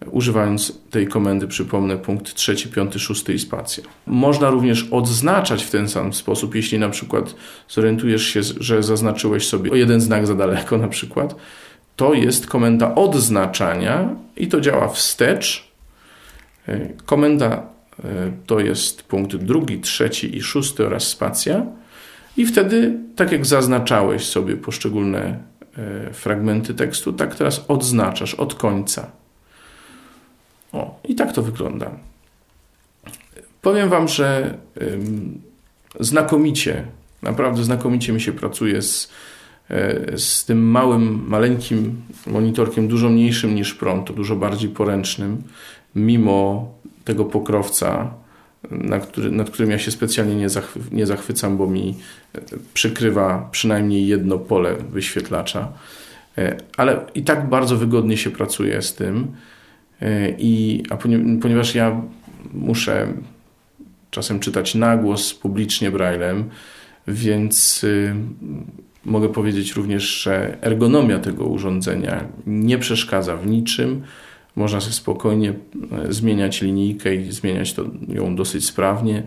Używając 0.06 0.80
tej 0.90 1.06
komendy, 1.06 1.48
przypomnę, 1.48 1.96
punkt 1.96 2.34
trzeci, 2.34 2.68
piąty, 2.68 2.98
szósty 2.98 3.34
i 3.34 3.38
spacja. 3.38 3.84
Można 4.06 4.50
również 4.50 4.88
odznaczać 4.90 5.64
w 5.64 5.70
ten 5.70 5.88
sam 5.88 6.12
sposób, 6.12 6.54
jeśli 6.54 6.78
na 6.78 6.88
przykład 6.88 7.34
zorientujesz 7.68 8.22
się, 8.22 8.42
że 8.42 8.82
zaznaczyłeś 8.82 9.46
sobie 9.46 9.70
o 9.70 9.74
jeden 9.74 10.00
znak 10.00 10.26
za 10.26 10.34
daleko, 10.34 10.78
na 10.78 10.88
przykład, 10.88 11.34
to 11.96 12.14
jest 12.14 12.46
komenda 12.46 12.94
odznaczania 12.94 14.16
i 14.37 14.48
to 14.48 14.61
działa 14.61 14.88
wstecz. 14.88 15.68
E, 16.68 16.88
komenda 17.06 17.62
e, 18.04 18.32
to 18.46 18.61
jest 18.61 19.02
punkt 19.02 19.37
drugi, 19.37 19.80
trzeci 19.80 20.37
i 20.37 20.42
szósty 20.42 20.87
oraz 20.87 21.08
spacja. 21.08 21.66
I 22.37 22.46
wtedy, 22.46 22.98
tak 23.16 23.32
jak 23.32 23.46
zaznaczałeś 23.46 24.26
sobie 24.26 24.56
poszczególne 24.56 25.38
e, 25.76 26.12
fragmenty 26.12 26.74
tekstu, 26.74 27.12
tak 27.12 27.34
teraz 27.34 27.64
odznaczasz 27.68 28.34
od 28.34 28.54
końca. 28.54 29.17
O, 30.72 31.00
i 31.04 31.14
tak 31.14 31.33
to 31.33 31.42
wygląda. 31.42 31.90
Powiem 33.62 33.88
Wam, 33.88 34.09
że 34.09 34.59
znakomicie, 36.00 36.85
naprawdę 37.22 37.64
znakomicie 37.64 38.12
mi 38.12 38.20
się 38.20 38.33
pracuje 38.33 38.83
z 38.83 39.12
E, 39.70 40.18
z 40.18 40.44
tym 40.44 40.70
małym, 40.70 41.24
maleńkim 41.26 42.02
monitorkiem, 42.26 42.88
dużo 42.88 43.09
mniejszym 43.09 43.54
niż 43.54 43.74
prąd, 43.74 44.12
dużo 44.12 44.37
bardziej 44.37 44.70
poręcznym, 44.70 45.42
mimo 45.94 46.68
tego 47.04 47.24
pokrowca, 47.24 48.14
na 48.70 49.00
który, 49.00 49.31
nad 49.31 49.50
którym 49.50 49.70
ja 49.70 49.78
się 49.78 49.90
specjalnie 49.90 50.35
nie, 50.35 50.48
zachwy, 50.48 50.81
nie 50.92 51.07
zachwycam, 51.07 51.57
bo 51.57 51.66
mi 51.66 51.96
e, 52.35 52.40
przykrywa 52.74 53.48
przynajmniej 53.50 54.07
jedno 54.07 54.38
pole 54.38 54.74
wyświetlacza. 54.90 55.72
E, 56.38 56.57
ale 56.76 57.00
i 57.14 57.22
tak 57.22 57.48
bardzo 57.48 57.76
wygodnie 57.76 58.16
się 58.16 58.31
pracuje 58.31 58.83
z 58.83 58.94
tym. 58.94 59.26
I, 60.38 60.82
a 60.90 60.96
ponieważ 61.42 61.74
ja 61.74 62.02
muszę 62.54 63.12
czasem 64.11 64.40
czytać 64.40 64.74
na 64.74 64.96
głos 64.96 65.34
publicznie 65.34 65.90
braillem, 65.90 66.50
więc 67.06 67.84
y, 67.84 68.14
Mogę 69.08 69.28
powiedzieć 69.28 69.72
również, 69.72 70.22
że 70.22 70.58
ergonomia 70.62 71.18
tego 71.18 71.44
urządzenia 71.44 72.24
nie 72.46 72.78
przeszkadza 72.78 73.37
w 73.37 73.46
niczym. 73.46 74.02
Można 74.56 74.80
sobie 74.80 74.92
spokojnie 74.92 75.50
e, 75.92 76.12
zmieniać 76.12 76.62
linijkę 76.62 77.14
i 77.14 77.32
zmieniać 77.32 77.72
to, 77.72 77.84
ją 78.08 78.37
dosyć 78.37 78.66
sprawnie. 78.66 79.22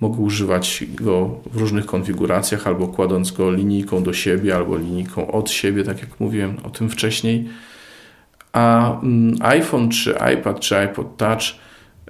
Mogę 0.00 0.18
używać 0.18 0.84
go 0.94 1.40
w 1.52 1.56
różnych 1.56 1.86
konfiguracjach, 1.86 2.66
albo 2.66 2.88
kładąc 2.88 3.30
go 3.30 3.52
linijką 3.52 4.02
do 4.02 4.12
siebie, 4.12 4.56
albo 4.56 4.78
linijką 4.78 5.32
od 5.32 5.50
siebie, 5.50 5.84
tak 5.84 6.00
jak 6.00 6.20
mówiłem 6.20 6.56
o 6.62 6.70
tym 6.70 6.90
wcześniej. 6.90 7.48
A 8.52 8.92
mm, 9.02 9.36
iPhone, 9.40 9.88
czy 9.88 10.14
iPad, 10.34 10.60
czy 10.60 10.76
iPod 10.76 11.16
Touch 11.16 11.42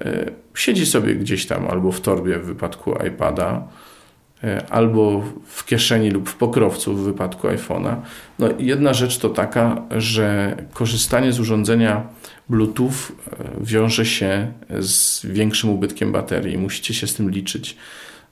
e, 0.01 0.31
siedzi 0.55 0.87
sobie 0.87 1.15
gdzieś 1.15 1.47
tam 1.47 1.67
albo 1.69 1.93
w 1.93 2.01
torbie 2.01 2.39
w 2.39 2.45
wypadku 2.45 2.95
iPada 3.07 3.69
e, 4.45 4.67
albo 4.71 5.25
w 5.47 5.65
kieszeni 5.65 6.11
lub 6.11 6.29
w 6.29 6.35
pokrowcu 6.35 6.95
w 6.95 7.05
wypadku 7.05 7.49
iPhone'a. 7.49 7.97
No, 8.39 8.49
jedna 8.59 8.95
rzecz 8.95 9.19
to 9.19 9.29
taka, 9.29 9.83
że 9.97 10.57
korzystanie 10.73 11.33
z 11.33 11.41
urządzenia 11.41 12.07
Bluetooth 12.49 12.89
e, 12.89 12.95
wiąże 13.61 14.07
się 14.07 14.53
z 14.81 15.27
większym 15.27 15.71
ubytkiem 15.71 16.13
baterii. 16.13 16.59
Musicie 16.59 16.95
się 16.95 17.07
z 17.07 17.15
tym 17.15 17.31
liczyć, 17.31 17.77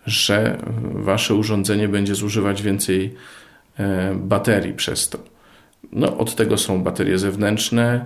że 0.07 0.59
wasze 0.83 1.35
urządzenie 1.35 1.89
będzie 1.89 2.15
zużywać 2.15 2.63
więcej 2.63 3.15
baterii 4.15 4.73
przez 4.73 5.09
to. 5.09 5.19
No, 5.93 6.19
od 6.19 6.35
tego 6.35 6.59
są 6.59 6.83
baterie 6.83 7.19
zewnętrzne. 7.19 8.05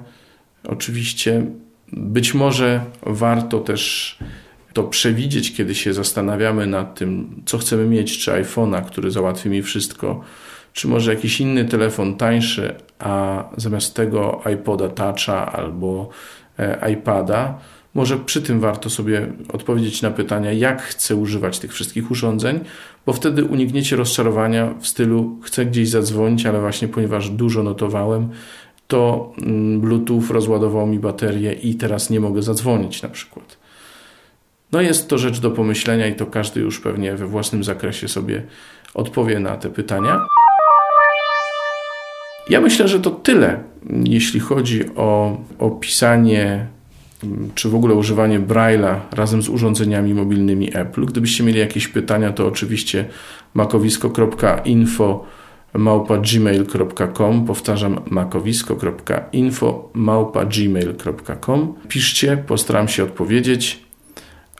Oczywiście 0.65 1.47
być 1.93 2.35
może 2.35 2.85
warto 3.03 3.61
też 3.61 4.19
to 4.73 4.85
przewidzieć, 4.85 5.55
kiedy 5.55 5.75
się 5.75 5.95
zastanawiamy 5.95 6.67
nad 6.67 6.95
tym, 6.99 7.43
co 7.47 7.59
chcemy 7.59 7.87
mieć, 7.87 8.19
czy 8.19 8.31
iPhone'a, 8.31 8.85
który 8.85 9.11
załatwi 9.11 9.49
mi 9.49 9.63
wszystko, 9.63 10.21
czy 10.73 10.89
może 10.89 11.15
jakiś 11.15 11.41
inny 11.41 11.65
telefon 11.65 12.17
tańszy, 12.17 12.75
a 12.99 13.45
zamiast 13.57 13.95
tego 13.95 14.43
iPoda 14.55 14.89
Toucha 14.89 15.53
albo 15.53 16.09
e, 16.59 16.93
iPada, 16.93 17.59
może 17.95 18.19
przy 18.19 18.43
tym 18.43 18.61
warto 18.61 18.91
sobie 18.91 19.33
odpowiedzieć 19.53 20.03
na 20.03 20.11
pytania, 20.11 20.53
jak 20.53 20.83
chcę 20.83 21.17
używać 21.17 21.59
tych 21.59 21.73
wszystkich 21.73 22.11
urządzeń, 22.11 22.61
bo 23.07 23.13
wtedy 23.13 23.45
unikniecie 23.45 23.97
rozczarowania 23.97 24.75
w 24.81 24.87
stylu 24.87 25.39
chcę 25.43 25.67
gdzieś 25.67 25.89
zadzwonić, 25.89 26.47
ale 26.47 26.61
właśnie 26.61 26.89
ponieważ 26.89 27.31
dużo 27.31 27.63
notowałem, 27.63 28.29
to 28.89 29.33
mm, 29.39 29.81
Bluetooth 29.81 30.23
rozładował 30.31 30.87
mi 30.87 30.99
baterię 30.99 31.53
i 31.53 31.75
teraz 31.75 32.11
nie 32.11 32.21
mogę 32.21 32.43
zadzwonić 32.43 33.03
na 33.03 33.09
przykład. 33.09 33.57
No 34.73 34.81
jest 34.81 35.09
to 35.09 35.19
rzecz 35.19 35.41
do 35.41 35.51
pomyślenia 35.51 36.07
i 36.07 36.15
to 36.15 36.27
każdy 36.27 36.61
już 36.61 36.81
pewnie 36.81 37.17
we 37.17 37.27
własnym 37.27 37.65
zakresie 37.65 38.09
sobie 38.09 38.43
odpowie 38.95 39.41
na 39.41 39.57
te 39.57 39.71
pytania. 39.71 40.27
Ja 42.49 42.61
myślę, 42.61 42.89
że 42.89 43.01
to 43.01 43.11
tyle, 43.11 43.63
jeśli 44.05 44.41
chodzi 44.41 44.95
o 44.97 45.37
opisanie 45.59 46.67
czy 47.55 47.69
w 47.69 47.75
ogóle 47.75 47.95
używanie 47.95 48.41
Braille'a 48.41 48.97
razem 49.13 49.43
z 49.43 49.49
urządzeniami 49.49 50.15
mobilnymi 50.15 50.77
Apple. 50.77 51.05
Gdybyście 51.05 51.45
mieli 51.45 51.59
jakieś 51.59 51.89
pytania, 51.89 52.33
to 52.33 52.47
oczywiście 52.47 53.05
makowisko.info 53.55 55.25
małpa 55.75 56.19
gmail.com 56.19 57.47
powtarzam 57.47 58.01
makowisko.info 58.11 59.91
piszcie, 61.89 62.37
postaram 62.37 62.89
się 62.89 63.05
odpowiedzieć 63.05 63.83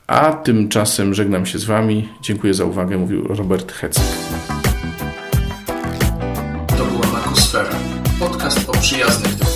a 0.07 0.33
tymczasem 0.33 1.15
żegnam 1.15 1.47
się 1.47 1.59
z 1.59 1.65
Wami. 1.65 2.09
Dziękuję 2.23 2.55
za 2.55 2.65
uwagę, 2.65 2.99
mówił 2.99 3.27
Robert 3.29 3.73
Hecek. 3.73 4.05
To 6.69 6.85
była 6.85 7.13
Makosfera, 7.13 7.77
podcast 8.19 8.69
o 8.69 8.73
przyjaznych 8.73 9.52